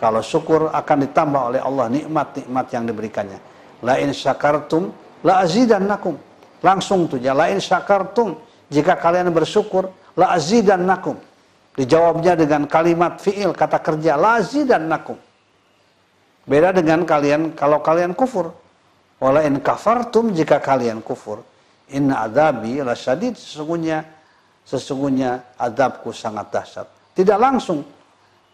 [0.00, 3.40] kalau syukur akan ditambah oleh Allah nikmat-nikmat yang diberikannya.
[3.84, 4.90] La in syakartum
[5.22, 6.14] la azidannakum.
[6.62, 8.34] Langsung tuh ya, lain syakartum.
[8.68, 9.88] Jika kalian bersyukur,
[10.18, 11.16] la azidan nakum.
[11.78, 15.14] Dijawabnya dengan kalimat fi'il, kata kerja, la azidan nakum.
[16.44, 18.50] Beda dengan kalian, kalau kalian kufur.
[19.18, 21.42] Wala in kafartum jika kalian kufur.
[21.94, 23.34] Inna adabi la syadid.
[23.34, 24.04] Sesungguhnya,
[24.62, 26.86] sesungguhnya adabku sangat dahsyat.
[27.14, 27.82] Tidak langsung.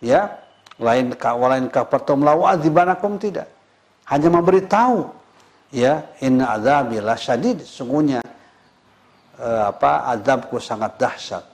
[0.01, 0.41] Ya,
[0.81, 3.49] lain walain kafartum la wa'adzibanakum tidak.
[4.09, 5.25] Hanya memberitahu
[5.75, 8.23] ya inna azabi syadid sungguhnya
[9.43, 11.45] uh, apa azabku sangat dahsyat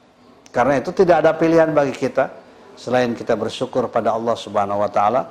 [0.52, 2.28] karena itu tidak ada pilihan bagi kita
[2.76, 5.22] selain kita bersyukur pada Allah Subhanahu wa taala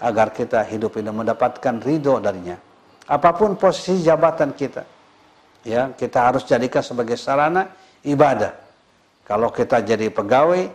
[0.00, 2.56] agar kita hidup ini mendapatkan ridho darinya
[3.08, 4.84] apa pun posisi jabatan kita
[5.64, 7.72] ya kita harus jadikan sebagai sarana
[8.04, 8.52] ibadah
[9.24, 10.68] kalau kita jadi pegawai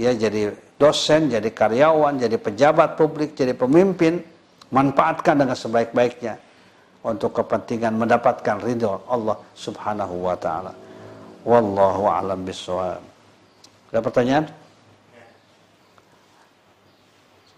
[0.00, 4.24] ya jadi dosen jadi karyawan jadi pejabat publik jadi pemimpin
[4.74, 6.34] manfaatkan dengan sebaik-baiknya
[7.04, 10.72] untuk kepentingan mendapatkan ridho Allah Subhanahu wa taala.
[11.44, 13.04] Wallahu a'lam bishawab.
[13.92, 14.44] Ada pertanyaan?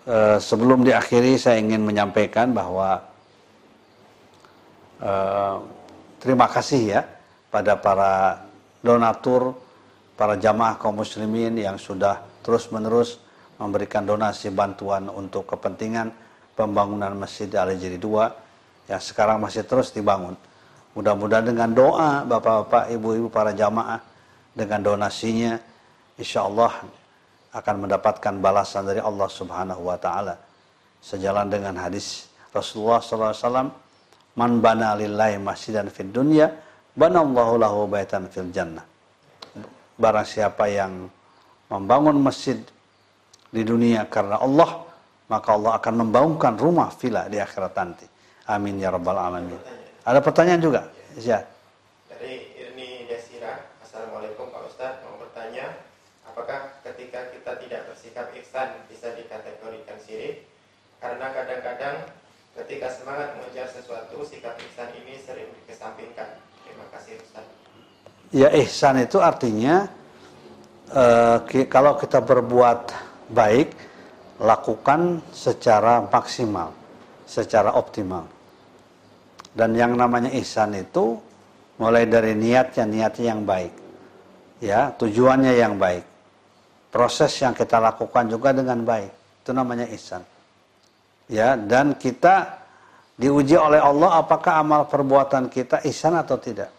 [0.06, 3.02] Uh, sebelum diakhiri saya ingin menyampaikan bahwa
[5.02, 5.64] uh,
[6.20, 7.00] terima kasih ya
[7.52, 8.44] pada para
[8.84, 9.56] donatur,
[10.14, 13.18] para jamaah kaum muslimin yang sudah terus-menerus
[13.56, 16.12] memberikan donasi bantuan untuk kepentingan
[16.56, 20.36] pembangunan Masjid Al-Jiri 2 yang sekarang masih terus dibangun.
[20.96, 24.00] Mudah-mudahan dengan doa bapak-bapak, ibu-ibu, para jamaah
[24.56, 25.60] dengan donasinya,
[26.16, 26.72] insya Allah
[27.52, 30.34] akan mendapatkan balasan dari Allah Subhanahu Wa Taala.
[31.04, 33.85] Sejalan dengan hadis Rasulullah SAW,
[34.36, 36.52] man bana lillahi masjidan fid dunya,
[36.92, 38.84] banallahu lahu baitan fil jannah.
[39.96, 41.08] Barang siapa yang
[41.72, 42.60] membangun masjid
[43.48, 44.84] di dunia karena Allah,
[45.32, 48.06] maka Allah akan membangunkan rumah villa di akhirat nanti.
[48.46, 49.58] Amin ya rabbal alamin.
[50.06, 50.86] Ada pertanyaan juga?
[51.18, 51.42] Ya.
[52.06, 55.80] Dari Irni Desira, Assalamualaikum Pak Ustadz, mau bertanya,
[56.28, 60.46] apakah ketika kita tidak bersikap ihsan bisa dikategorikan syirik?
[61.00, 61.96] Karena kadang-kadang
[62.64, 66.40] ketika semangat mengejar sesuatu, sikap ihsan ini sering dikesampingkan.
[66.64, 67.54] Terima kasih Ustadz.
[68.32, 69.86] Ya ihsan itu artinya
[70.90, 71.38] uh,
[71.68, 72.90] kalau kita berbuat
[73.30, 73.70] baik,
[74.40, 76.72] lakukan secara maksimal,
[77.28, 78.26] secara optimal.
[79.56, 81.16] Dan yang namanya ihsan itu
[81.80, 83.72] mulai dari niatnya, niatnya yang baik.
[84.60, 86.04] Ya, tujuannya yang baik.
[86.92, 89.12] Proses yang kita lakukan juga dengan baik.
[89.44, 90.24] Itu namanya ihsan.
[91.26, 92.62] Ya, dan kita
[93.18, 96.70] diuji oleh Allah apakah amal perbuatan kita ihsan atau tidak.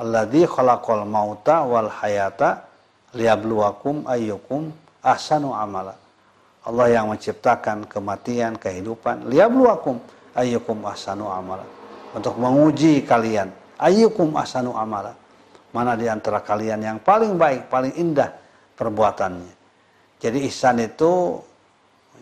[0.00, 2.64] Alladzi khalaqal mauta wal hayata
[3.12, 4.72] liyabluwakum ayyukum
[5.04, 5.92] ahsanu amala.
[6.64, 10.00] Allah yang menciptakan kematian, kehidupan, liyabluwakum
[10.36, 11.64] ayyukum ahsanu amala
[12.16, 13.50] untuk menguji kalian.
[13.80, 15.16] Ayyukum asanu amala.
[15.70, 18.34] Mana di antara kalian yang paling baik, paling indah
[18.74, 19.54] perbuatannya.
[20.20, 21.40] Jadi ihsan itu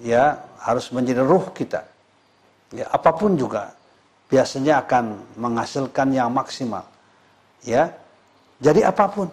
[0.04, 1.86] ya harus menjadi ruh kita.
[2.74, 3.72] Ya, apa pun juga
[4.28, 6.84] biasanya akan menghasilkan yang maksimal.
[7.64, 7.94] Ya.
[8.58, 9.30] Jadi apa pun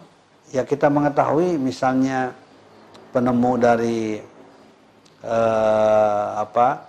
[0.54, 2.30] ya kita mengetahui misalnya
[3.10, 4.22] penemu dari
[5.26, 6.86] eh, apa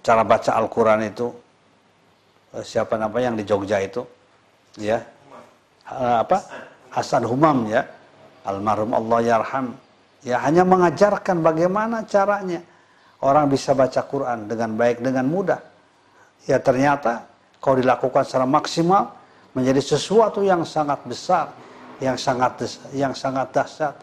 [0.00, 1.28] cara baca Al-Qur'an itu
[2.56, 4.00] eh, siapa namanya yang di Jogja itu
[4.80, 5.02] ya
[5.90, 6.40] eh, apa
[6.94, 7.84] Hasan Humam ya
[8.48, 9.66] almarhum Allah yarham
[10.24, 12.64] ya hanya mengajarkan bagaimana caranya
[13.24, 15.60] orang bisa baca Quran dengan baik dengan mudah.
[16.48, 17.28] Ya ternyata
[17.60, 19.12] kalau dilakukan secara maksimal
[19.52, 21.52] menjadi sesuatu yang sangat besar
[22.00, 22.64] yang sangat
[22.96, 23.94] yang sangat dahsyat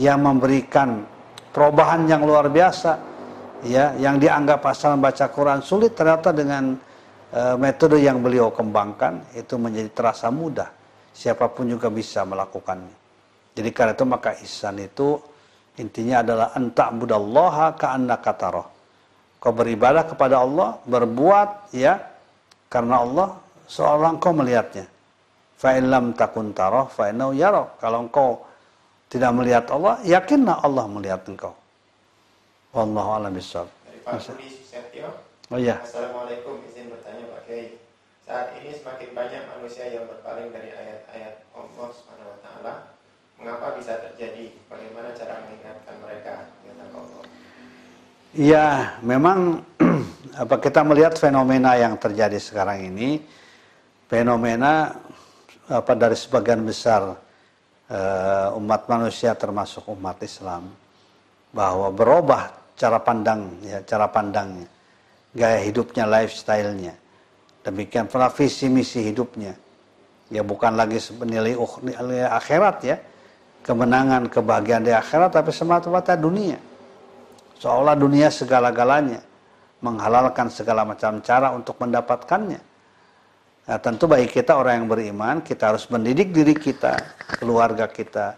[0.00, 1.04] yang memberikan
[1.52, 2.96] perubahan yang luar biasa
[3.68, 6.72] ya yang dianggap asal baca Quran sulit ternyata dengan
[7.34, 10.70] uh, metode yang beliau kembangkan itu menjadi terasa mudah.
[11.12, 12.94] Siapa pun juga bisa melakukannya.
[13.58, 15.18] Jadi karena itu maka ihsan itu
[15.78, 18.66] intinya adalah anta budallaha ka'annaka tarah
[19.38, 21.98] kau beribadah kepada Allah berbuat ya
[22.68, 23.28] karena Allah
[23.70, 24.98] seorang kau melihatnya
[25.58, 27.82] Fa'in lam takun tarah fa'innahu yarok.
[27.82, 28.46] Kalau engkau
[29.10, 31.50] tidak melihat Allah, yakinlah Allah melihat engkau.
[32.70, 33.66] Wallahu a'lam bishawab.
[33.66, 35.10] Dari Pak Budi Setio.
[35.50, 35.82] Oh iya.
[35.82, 37.74] Assalamualaikum, izin bertanya Pak Kiai.
[38.22, 42.72] Saat ini semakin banyak manusia yang berpaling dari ayat-ayat Allah Subhanahu wa taala.
[43.38, 44.50] Mengapa bisa terjadi?
[44.66, 46.34] Bagaimana cara mengingatkan mereka?
[48.36, 49.64] Iya, memang
[50.42, 53.18] apa kita melihat fenomena yang terjadi sekarang ini
[54.06, 54.94] fenomena
[55.68, 57.16] apa dari sebagian besar
[57.88, 60.68] uh, umat manusia termasuk umat Islam
[61.52, 64.68] bahwa berubah cara pandang ya cara pandangnya
[65.32, 66.94] gaya hidupnya lifestyle-nya
[67.64, 69.56] demikian pula visi misi hidupnya
[70.28, 72.96] ya bukan lagi nilai, nilai akhirat ya
[73.68, 76.56] kemenangan kebahagiaan di akhirat tapi semata-mata dunia
[77.60, 79.20] seolah dunia segala-galanya
[79.84, 82.64] menghalalkan segala macam cara untuk mendapatkannya
[83.68, 86.96] Nah, tentu bagi kita orang yang beriman, kita harus mendidik diri kita,
[87.36, 88.32] keluarga kita,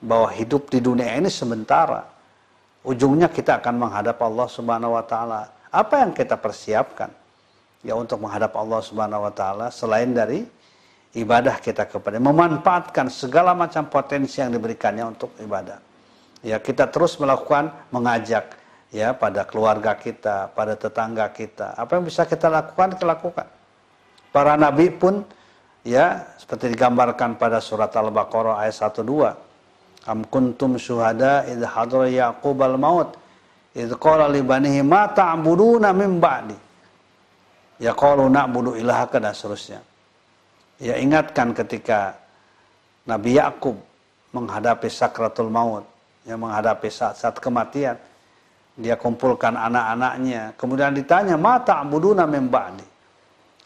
[0.00, 2.08] bahwa hidup di dunia ini sementara.
[2.80, 5.52] Ujungnya kita akan menghadap Allah Subhanahu wa taala.
[5.68, 7.12] Apa yang kita persiapkan?
[7.84, 10.48] Ya untuk menghadap Allah Subhanahu wa taala selain dari
[11.16, 15.78] ibadah kita kepada memanfaatkan segala macam potensi yang diberikannya untuk ibadah.
[16.42, 18.58] Ya, kita terus melakukan mengajak
[18.90, 21.78] ya pada keluarga kita, pada tetangga kita.
[21.78, 23.46] Apa yang bisa kita lakukan, kita lakukan
[24.32, 25.20] Para nabi pun
[25.84, 30.08] ya seperti digambarkan pada surat Al-Baqarah ayat 1 2.
[30.08, 33.12] Am kuntum syuhada idh hadra Yaqub al-maut
[33.76, 36.56] idh qala li banihi ma ta'buduna min ba'di.
[37.84, 39.91] Ya qalu na'budu ilahaka dan seterusnya.
[40.82, 42.18] Ya ingatkan ketika
[43.06, 43.78] Nabi Yakub
[44.34, 45.86] menghadapi sakratul maut,
[46.26, 47.98] yang menghadapi saat-saat kematian.
[48.72, 52.86] Dia kumpulkan anak-anaknya, kemudian ditanya, "Mata ta'buduna min ba'di?"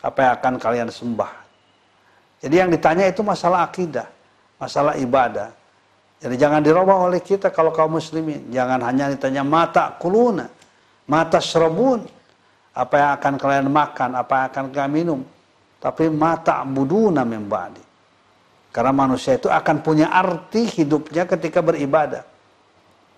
[0.03, 1.33] apa yang akan kalian sembah.
[2.43, 4.07] Jadi yang ditanya itu masalah akidah,
[4.61, 5.51] masalah ibadah.
[6.21, 8.51] Jadi jangan dirubah oleh kita kalau kaum muslimin.
[8.53, 10.47] Jangan hanya ditanya mata kuluna,
[11.11, 12.07] mata serabun,
[12.77, 15.21] apa yang akan kalian makan, apa yang akan kalian minum.
[15.87, 17.79] Tapi mata buduna membadi.
[18.75, 22.27] Karena manusia itu akan punya arti hidupnya ketika beribadah.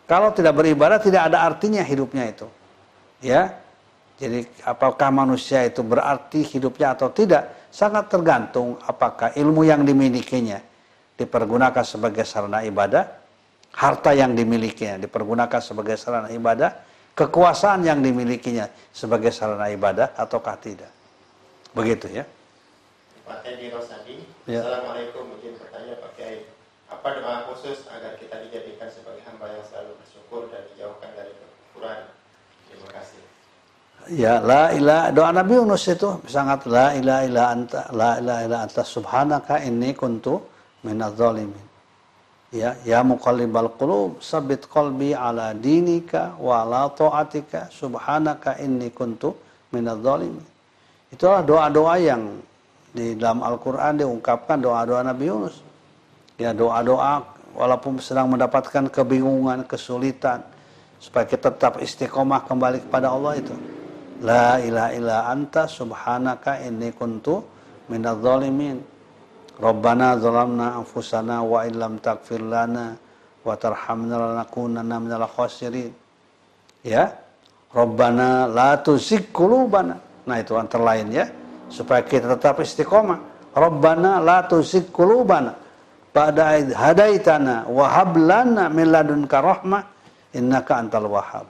[0.05, 2.45] Kalau tidak beribadah tidak ada artinya hidupnya itu.
[3.25, 3.57] Ya,
[4.21, 10.61] jadi apakah manusia itu berarti hidupnya atau tidak sangat tergantung apakah ilmu yang dimilikinya
[11.19, 13.09] dipergunakan sebagai sarana ibadah,
[13.75, 16.71] harta yang dimilikinya dipergunakan sebagai sarana ibadah,
[17.17, 20.93] kekuasaan yang dimilikinya sebagai sarana ibadah ataukah tidak.
[21.75, 22.29] Begitu ya.
[23.29, 24.65] Pak Teddy Rosadi, ya.
[24.65, 26.49] Assalamualaikum, izin bertanya Pak Kiai.
[26.89, 32.09] Apa doa khusus agar kita dijadikan sebagai hamba yang selalu bersyukur dan dijauhkan dari kekurangan?
[32.73, 33.21] Terima kasih.
[34.09, 38.59] Ya la ilaha doa Nabi Yunus itu sangat la ilaha illa anta la ilaha illa
[38.65, 40.41] anta subhanaka inni kuntu
[40.81, 41.67] minadz zalimin.
[42.49, 49.37] Ya ya muqallibal qulub sabbit qalbi ala dinika wa ala taatika subhanaka inni kuntu
[49.77, 50.47] minadz zalimin.
[51.13, 52.41] Itulah doa-doa yang
[52.93, 55.57] di dalam Al-Qur'an diungkapkan doa-doa Nabi Yunus.
[56.39, 60.45] Ya doa-doa walaupun sedang mendapatkan kebingungan, kesulitan
[60.99, 63.55] supaya kita tetap istiqomah kembali kepada Allah itu.
[64.23, 67.43] La ilaha illa anta subhanaka inni kuntu
[67.91, 68.79] minadz zalimin.
[69.59, 72.95] Rabbana zalamna anfusana wa illam taghfir lana
[73.43, 75.91] wa tarhamna lanakunanna minal khasirin.
[76.87, 77.11] Ya.
[77.75, 79.99] Rabbana la tuzigh qulubana.
[80.25, 81.27] Nah, itu antara lain ya.
[81.69, 83.53] Supaya kita tetap istiqomah.
[83.53, 85.57] Rabbana la tuzigh qulubana
[86.13, 89.83] ba'da hadaitana wa lana min ladunka rahmah
[90.35, 91.47] innaka antal wahhab.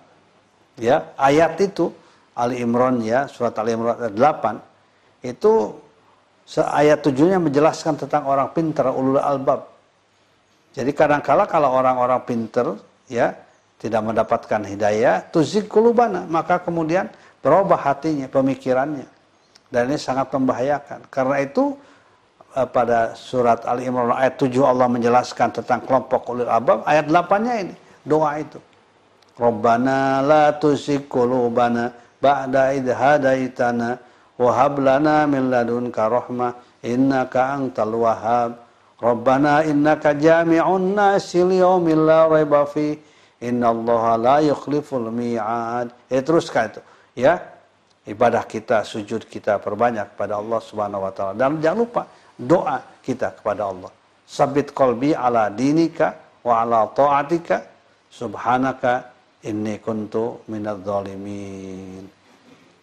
[0.79, 1.91] Ya, ayat itu
[2.39, 5.75] Ali Imran ya, surat Ali Imran ayat 8 itu
[6.55, 9.67] ayat tujuhnya menjelaskan tentang orang pintar ulul albab.
[10.71, 12.79] Jadi kadangkala kalau orang-orang pintar
[13.11, 13.35] ya
[13.83, 17.11] tidak mendapatkan hidayah, tuzik kulubana, maka kemudian
[17.43, 19.18] berubah hatinya, pemikirannya.
[19.69, 21.13] Dan ini sangat membahayakan.
[21.13, 21.77] Karena itu
[22.57, 27.55] eh, pada surat Ali Imran ayat 7 Allah menjelaskan tentang kelompok ulul albab, ayat 8-nya
[27.69, 27.75] ini
[28.09, 28.59] doa itu.
[29.39, 34.03] Rabbana la tuzigh qulubana ba'da idh hadaitana
[34.35, 38.51] wa hab lana min ladunka rahmah innaka antal wahhab.
[38.99, 42.99] Rabbana innaka jami'un nasi liyaumin la raiba fi
[43.39, 45.95] innallaha la yukhliful mi'ad.
[46.11, 46.81] Eh teruskan itu.
[47.15, 47.58] Ya.
[48.09, 51.37] Ibadah kita, sujud kita perbanyak kepada Allah Subhanahu wa taala.
[51.37, 52.03] Dan jangan lupa
[52.41, 53.93] doa kita kepada Allah.
[54.25, 57.69] Sabit qalbi ala dinika wa ala ta'atika
[58.09, 62.11] subhanaka Inni kuntu minadz zalimin.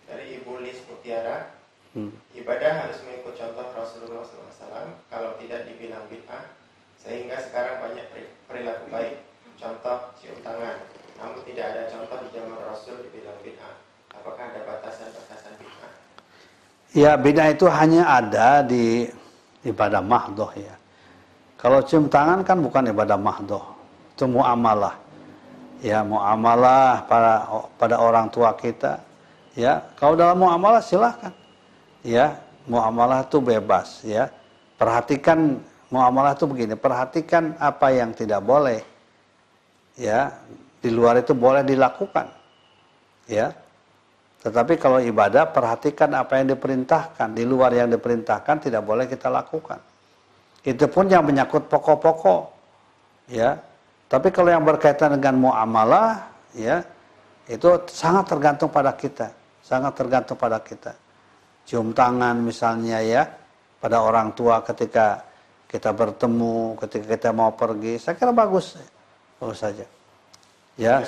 [0.08, 1.52] Dari Ibu Lis Mutiara,
[1.92, 2.32] hmm.
[2.32, 6.48] ibadah harus mengikut contoh Rasulullah SAW kalau tidak dibilang bid'ah,
[6.96, 8.08] sehingga sekarang banyak
[8.48, 9.20] perilaku baik,
[9.60, 10.80] contoh cium tangan,
[11.20, 13.85] namun tidak ada contoh di zaman Rasul dibilang bid'ah.
[14.26, 15.92] Apakah ada batasan-batasan bid'ah?
[16.98, 19.06] Ya, bid'ah itu hanya ada di
[19.62, 20.74] ibadah mahdoh ya.
[21.62, 23.62] Kalau cium tangan kan bukan ibadah mahdoh,
[24.18, 24.98] itu muamalah.
[25.86, 27.46] Ya muamalah pada
[27.78, 28.98] pada orang tua kita.
[29.54, 31.30] Ya kalau dalam muamalah silahkan.
[32.02, 34.34] Ya muamalah itu bebas ya.
[34.82, 35.62] Perhatikan
[35.94, 38.82] muamalah itu begini perhatikan apa yang tidak boleh.
[39.94, 40.34] Ya
[40.82, 42.34] di luar itu boleh dilakukan.
[43.30, 43.54] Ya
[44.46, 49.82] tetapi kalau ibadah perhatikan apa yang diperintahkan di luar yang diperintahkan tidak boleh kita lakukan
[50.62, 52.42] itu pun yang menyangkut pokok-pokok
[53.34, 53.58] ya
[54.06, 56.86] tapi kalau yang berkaitan dengan muamalah, ya,
[57.50, 59.34] itu sangat tergantung pada kita,
[59.66, 60.94] sangat tergantung pada kita.
[61.66, 63.26] Cium tangan misalnya ya,
[63.82, 65.26] pada orang tua ketika
[65.66, 68.78] kita bertemu, ketika kita mau pergi, saya kira bagus,
[69.42, 69.86] bagus saja.
[70.78, 71.02] Ya,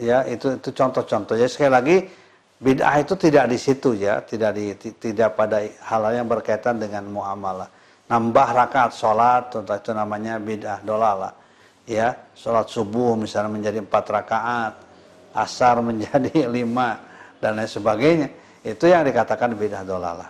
[0.00, 1.36] ya itu itu contoh-contoh.
[1.36, 1.96] Ya sekali lagi
[2.58, 7.70] bid'ah itu tidak di situ ya, tidak di tidak pada hal yang berkaitan dengan muamalah.
[8.08, 11.32] Nambah rakaat sholat, itu namanya bid'ah dolalah
[11.88, 12.12] ya.
[12.36, 14.74] Sholat subuh misalnya menjadi empat rakaat
[15.38, 16.98] asar menjadi lima
[17.38, 18.28] dan lain sebagainya.
[18.66, 20.28] Itu yang dikatakan bidah dolalah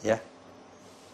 [0.00, 0.16] ya.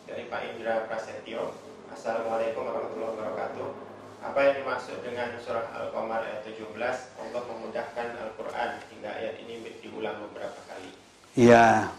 [0.06, 1.52] Dari Pak Indra Prasetyo
[1.90, 3.91] Assalamualaikum warahmatullahi wabarakatuh
[4.22, 10.16] apa yang dimaksud dengan surah Al-Qamar ayat 17 Allah memudahkan Al-Quran hingga ayat ini diulang
[10.30, 10.90] beberapa kali
[11.34, 11.90] ya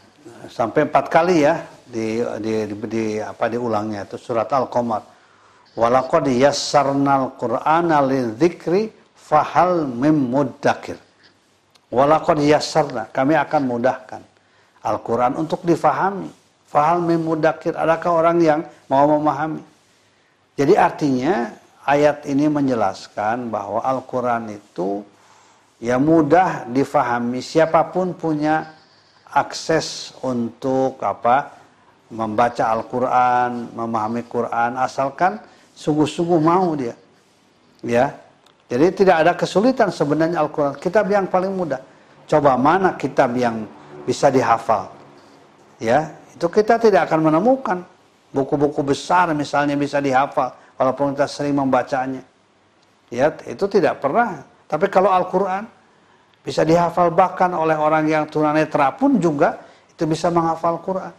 [0.47, 5.13] sampai empat kali ya di, di, di, di apa diulangnya itu surat Al-Qamar
[5.73, 11.01] Walaqad yassarnal Qur'ana lidzikri fahal mim muddakir.
[11.89, 14.21] Walaqad yassarna, kami akan mudahkan
[14.85, 16.29] Al-Qur'an untuk difahami.
[16.69, 19.61] Fahal mim adakah orang yang mau memahami?
[20.57, 21.53] Jadi artinya
[21.83, 25.03] ayat ini menjelaskan bahwa Al-Qur'an itu
[25.83, 28.71] ya mudah difahami siapa pun punya
[29.27, 31.59] akses untuk apa
[32.13, 35.41] membaca Al-Qur'an, memahami Quran asalkan
[35.73, 36.95] sungguh-sungguh mau dia.
[37.83, 38.15] Ya.
[38.71, 40.79] Jadi tidak ada kesulitan sebenarnya Al-Quran.
[40.79, 41.83] Kitab yang paling mudah.
[42.25, 43.67] Coba mana kitab yang
[44.07, 44.89] bisa dihafal.
[45.77, 47.83] Ya, itu kita tidak akan menemukan
[48.31, 52.23] buku-buku besar misalnya bisa dihafal walaupun kita sering membacanya.
[53.13, 54.41] Ya, itu tidak pernah.
[54.65, 55.69] Tapi kalau Al-Quran
[56.41, 61.13] bisa dihafal bahkan oleh orang yang tunanetra pun juga itu bisa menghafal Quran.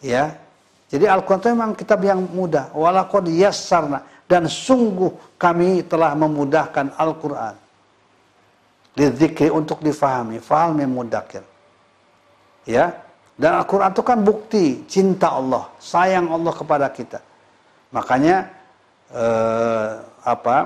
[0.00, 0.36] Ya,
[0.86, 2.70] jadi Al-Quran itu memang kitab yang mudah.
[2.70, 4.06] Walakon yassarna.
[4.26, 7.54] Dan sungguh kami telah memudahkan Al-Quran.
[8.94, 10.38] Lidzikri untuk difahami.
[10.38, 11.42] Faham yang mudakir.
[12.66, 13.02] Ya.
[13.34, 15.68] Dan Al-Quran itu kan bukti cinta Allah.
[15.82, 17.18] Sayang Allah kepada kita.
[17.96, 18.52] Makanya
[19.08, 19.90] eh,
[20.20, 20.56] apa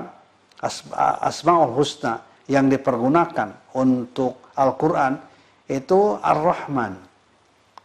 [1.23, 2.19] Asmaul Husna
[2.51, 5.15] yang dipergunakan untuk Al-Quran
[5.71, 7.11] itu Ar-Rahman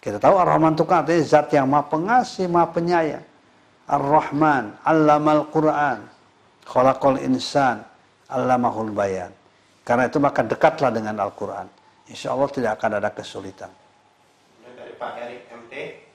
[0.06, 3.26] kita tahu Ar-Rahman itu kan artinya zat yang maha pengasih, maha penyayang.
[3.90, 6.06] Ar-Rahman, Allamal Quran,
[6.62, 7.82] Khalaqal Insan,
[8.30, 9.34] Allamahul Bayan.
[9.82, 11.66] Karena itu maka dekatlah dengan Al-Quran.
[12.06, 13.66] Insya Allah tidak akan ada kesulitan.
[14.62, 15.72] Dari Pak Erik MT,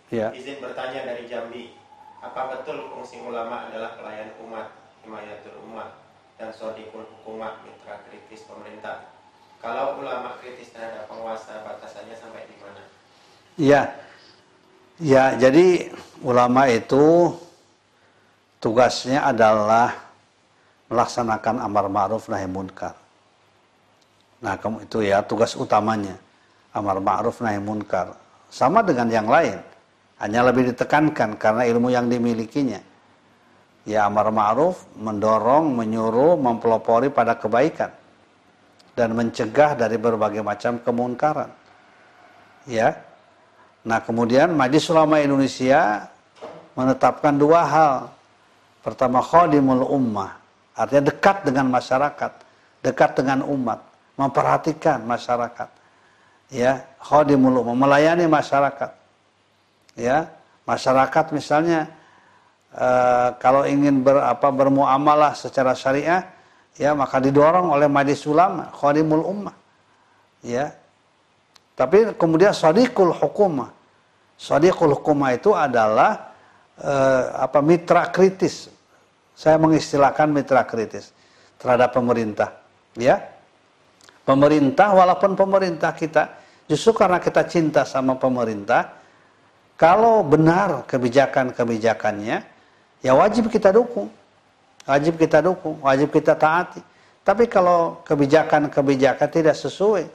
[0.08, 0.32] ya.
[0.40, 1.76] izin bertanya dari Jambi.
[2.22, 4.70] Apa betul fungsi ulama adalah pelayan umat,
[5.02, 5.98] himayatul umat,
[6.38, 9.10] dan sodikul hukumat, mitra kritis pemerintah?
[9.58, 12.82] Kalau ulama kritis terhadap penguasa, batasannya sampai di mana?
[13.58, 13.82] Ya,
[15.02, 15.90] ya jadi
[16.22, 17.34] ulama itu
[18.62, 19.98] tugasnya adalah
[20.94, 22.94] melaksanakan amar ma'ruf nahi munkar.
[24.42, 26.18] Nah, kamu itu ya tugas utamanya.
[26.74, 28.14] Amar ma'ruf nahi munkar.
[28.54, 29.71] Sama dengan yang lain.
[30.22, 32.78] Hanya lebih ditekankan karena ilmu yang dimilikinya.
[33.90, 37.90] Ya amar ma'ruf mendorong, menyuruh, mempelopori pada kebaikan
[38.94, 41.50] dan mencegah dari berbagai macam kemunkaran.
[42.70, 43.02] Ya.
[43.82, 46.06] Nah, kemudian Majelis Ulama Indonesia
[46.78, 47.96] menetapkan dua hal.
[48.86, 50.38] Pertama, khadimul ummah,
[50.78, 52.32] artinya dekat dengan masyarakat,
[52.86, 53.82] dekat dengan umat,
[54.22, 55.70] memperhatikan masyarakat.
[56.54, 59.01] Ya, khadimul ummah, melayani masyarakat.
[59.96, 60.32] Ya,
[60.66, 61.92] masyarakat misalnya
[62.72, 66.24] Eh, kalau ingin ber, apa, bermuamalah secara syariah,
[66.80, 69.56] ya maka didorong oleh majlis ulama, khadimul ummah.
[70.40, 70.72] Ya.
[71.76, 73.76] Tapi kemudian sadiqul hukumah.
[74.40, 76.32] Sadiqul hukumah itu adalah
[76.80, 78.72] uh, apa mitra kritis.
[79.36, 81.12] Saya mengistilahkan mitra kritis
[81.60, 82.56] terhadap pemerintah,
[82.96, 83.20] ya.
[84.24, 86.40] Pemerintah walaupun pemerintah kita
[86.72, 89.01] justru karena kita cinta sama pemerintah,
[89.82, 92.38] kalau benar kebijakan-kebijakannya,
[93.02, 94.14] ya wajib kita dukung.
[94.86, 96.86] Wajib kita dukung, wajib kita taati.
[97.26, 100.06] Tapi kalau kebijakan-kebijakan tidak sesuai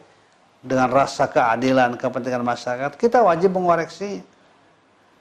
[0.62, 4.22] dengan rasa keadilan, kepentingan masyarakat, kita wajib mengoreksi.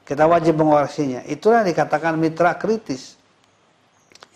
[0.06, 1.26] Kita wajib mengoreksinya.
[1.26, 3.18] Itulah yang dikatakan mitra kritis.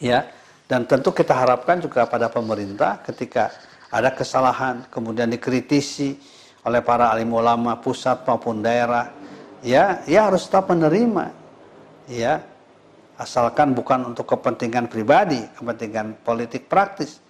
[0.02, 0.26] Ya,
[0.66, 3.54] dan tentu kita harapkan juga pada pemerintah ketika
[3.94, 6.18] ada kesalahan kemudian dikritisi
[6.66, 9.19] oleh para alim ulama pusat maupun daerah,
[9.64, 11.36] ya, ya harus tetap menerima.
[12.10, 12.42] Ya,
[13.20, 17.22] asalkan bukan untuk kepentingan pribadi, kepentingan politik praktis,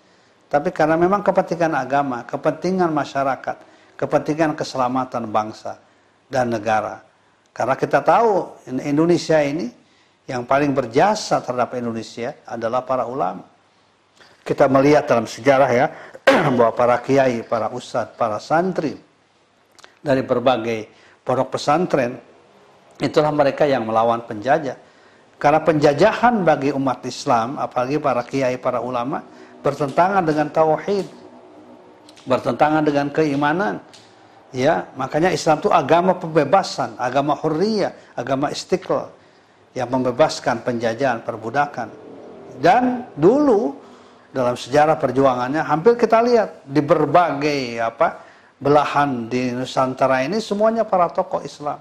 [0.48, 3.58] tapi karena memang kepentingan agama, kepentingan masyarakat,
[3.98, 5.82] kepentingan keselamatan bangsa
[6.30, 7.04] dan negara.
[7.52, 9.68] Karena kita tahu Indonesia ini
[10.30, 13.44] yang paling berjasa terhadap Indonesia adalah para ulama.
[14.46, 15.86] Kita melihat dalam sejarah ya
[16.58, 18.96] bahwa para kiai, para ustadz, para santri
[20.00, 20.99] dari berbagai
[21.30, 22.18] pondok pesantren
[22.98, 24.90] itulah mereka yang melawan penjajah
[25.40, 29.24] karena penjajahan bagi umat Islam, apalagi para kiai, para ulama,
[29.64, 31.08] bertentangan dengan tauhid,
[32.28, 33.80] bertentangan dengan keimanan.
[34.52, 39.08] Ya, makanya Islam itu agama pembebasan, agama hurriyah, agama istiqlal
[39.72, 41.88] yang membebaskan penjajahan, perbudakan.
[42.60, 43.80] Dan dulu
[44.36, 48.29] dalam sejarah perjuangannya hampir kita lihat di berbagai apa
[48.60, 51.80] belahan di Nusantara ini semuanya para tokoh Islam.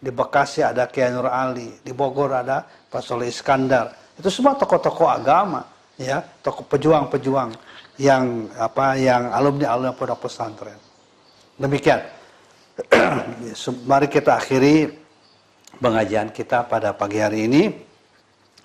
[0.00, 4.16] Di Bekasi ada Kiai Nur Ali, di Bogor ada Pak Soleh Iskandar.
[4.16, 5.68] Itu semua tokoh-tokoh agama,
[6.00, 7.52] ya, tokoh pejuang-pejuang
[8.00, 10.80] yang apa yang alumni-alumni pondok pesantren.
[11.60, 12.00] Demikian.
[13.90, 14.88] Mari kita akhiri
[15.76, 17.68] pengajian kita pada pagi hari ini.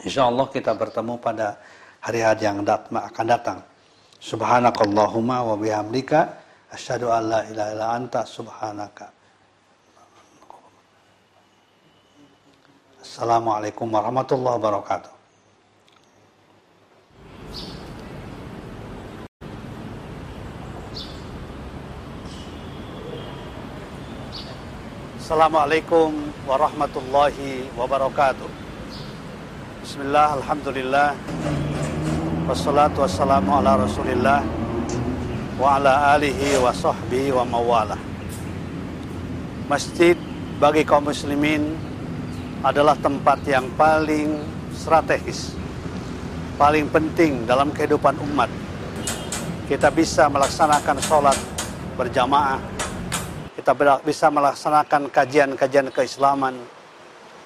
[0.08, 1.60] Insya Allah kita bertemu pada
[2.00, 3.60] hari-hari yang akan datang.
[4.24, 6.45] Subhanakallahumma wa bihamdika
[6.76, 9.16] asyhadu an la ilaha illa anta subhanaka
[13.06, 15.14] Assalamualaikum warahmatullahi wabarakatuh.
[25.16, 26.12] Assalamualaikum
[26.44, 28.50] warahmatullahi wabarakatuh.
[29.80, 31.16] Bismillah, Alhamdulillah.
[32.52, 34.65] Wassalatu wassalamu ala rasulillah
[35.56, 38.00] wa ala alihi wa sahbihi wa mawalah.
[39.72, 40.20] Masjid
[40.60, 41.74] bagi kaum muslimin
[42.60, 44.44] adalah tempat yang paling
[44.76, 45.56] strategis,
[46.60, 48.52] paling penting dalam kehidupan umat.
[49.66, 51.38] Kita bisa melaksanakan sholat
[51.98, 52.62] berjamaah,
[53.58, 53.72] kita
[54.04, 56.54] bisa melaksanakan kajian-kajian keislaman,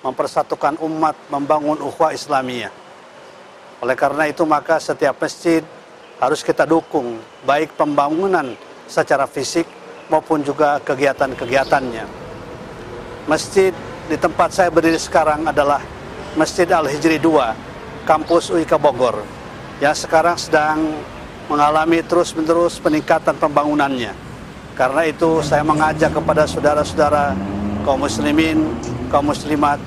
[0.03, 2.73] mempersatukan umat, membangun ukhuwah Islamiyah.
[3.79, 5.63] Oleh karena itu maka setiap masjid
[6.19, 7.15] harus kita dukung,
[7.47, 8.51] baik pembangunan
[8.85, 9.63] secara fisik
[10.11, 12.05] maupun juga kegiatan-kegiatannya.
[13.25, 13.71] Masjid
[14.11, 15.79] di tempat saya berdiri sekarang adalah
[16.35, 19.23] Masjid Al-Hijri 2, kampus UIK Bogor,
[19.79, 20.99] yang sekarang sedang
[21.47, 24.13] mengalami terus-menerus peningkatan pembangunannya.
[24.75, 27.35] Karena itu saya mengajak kepada saudara-saudara
[27.87, 28.69] kaum muslimin,
[29.07, 29.79] kaum muslimat,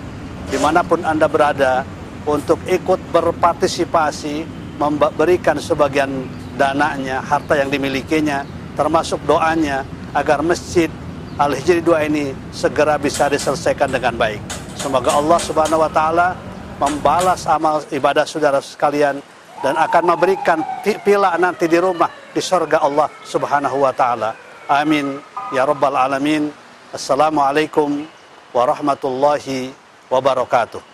[0.48, 1.84] di mana pun Anda berada,
[2.22, 6.26] untuk ikut berpartisipasi, memberikan sebagian
[6.58, 8.42] dananya, harta yang dimilikinya,
[8.74, 10.90] termasuk doanya, agar masjid
[11.38, 14.42] Al-Hijri 2 ini segera bisa diselesaikan dengan baik.
[14.76, 16.36] Semoga Allah Subhanahu wa taala
[16.76, 19.22] membalas amal ibadah saudara sekalian
[19.62, 24.36] dan akan memberikan pila nanti di rumah di surga Allah Subhanahu wa taala.
[24.68, 25.22] Amin
[25.56, 26.52] ya rabbal alamin.
[26.92, 28.04] Assalamualaikum
[28.52, 29.72] warahmatullahi
[30.12, 30.91] wabarakatuh.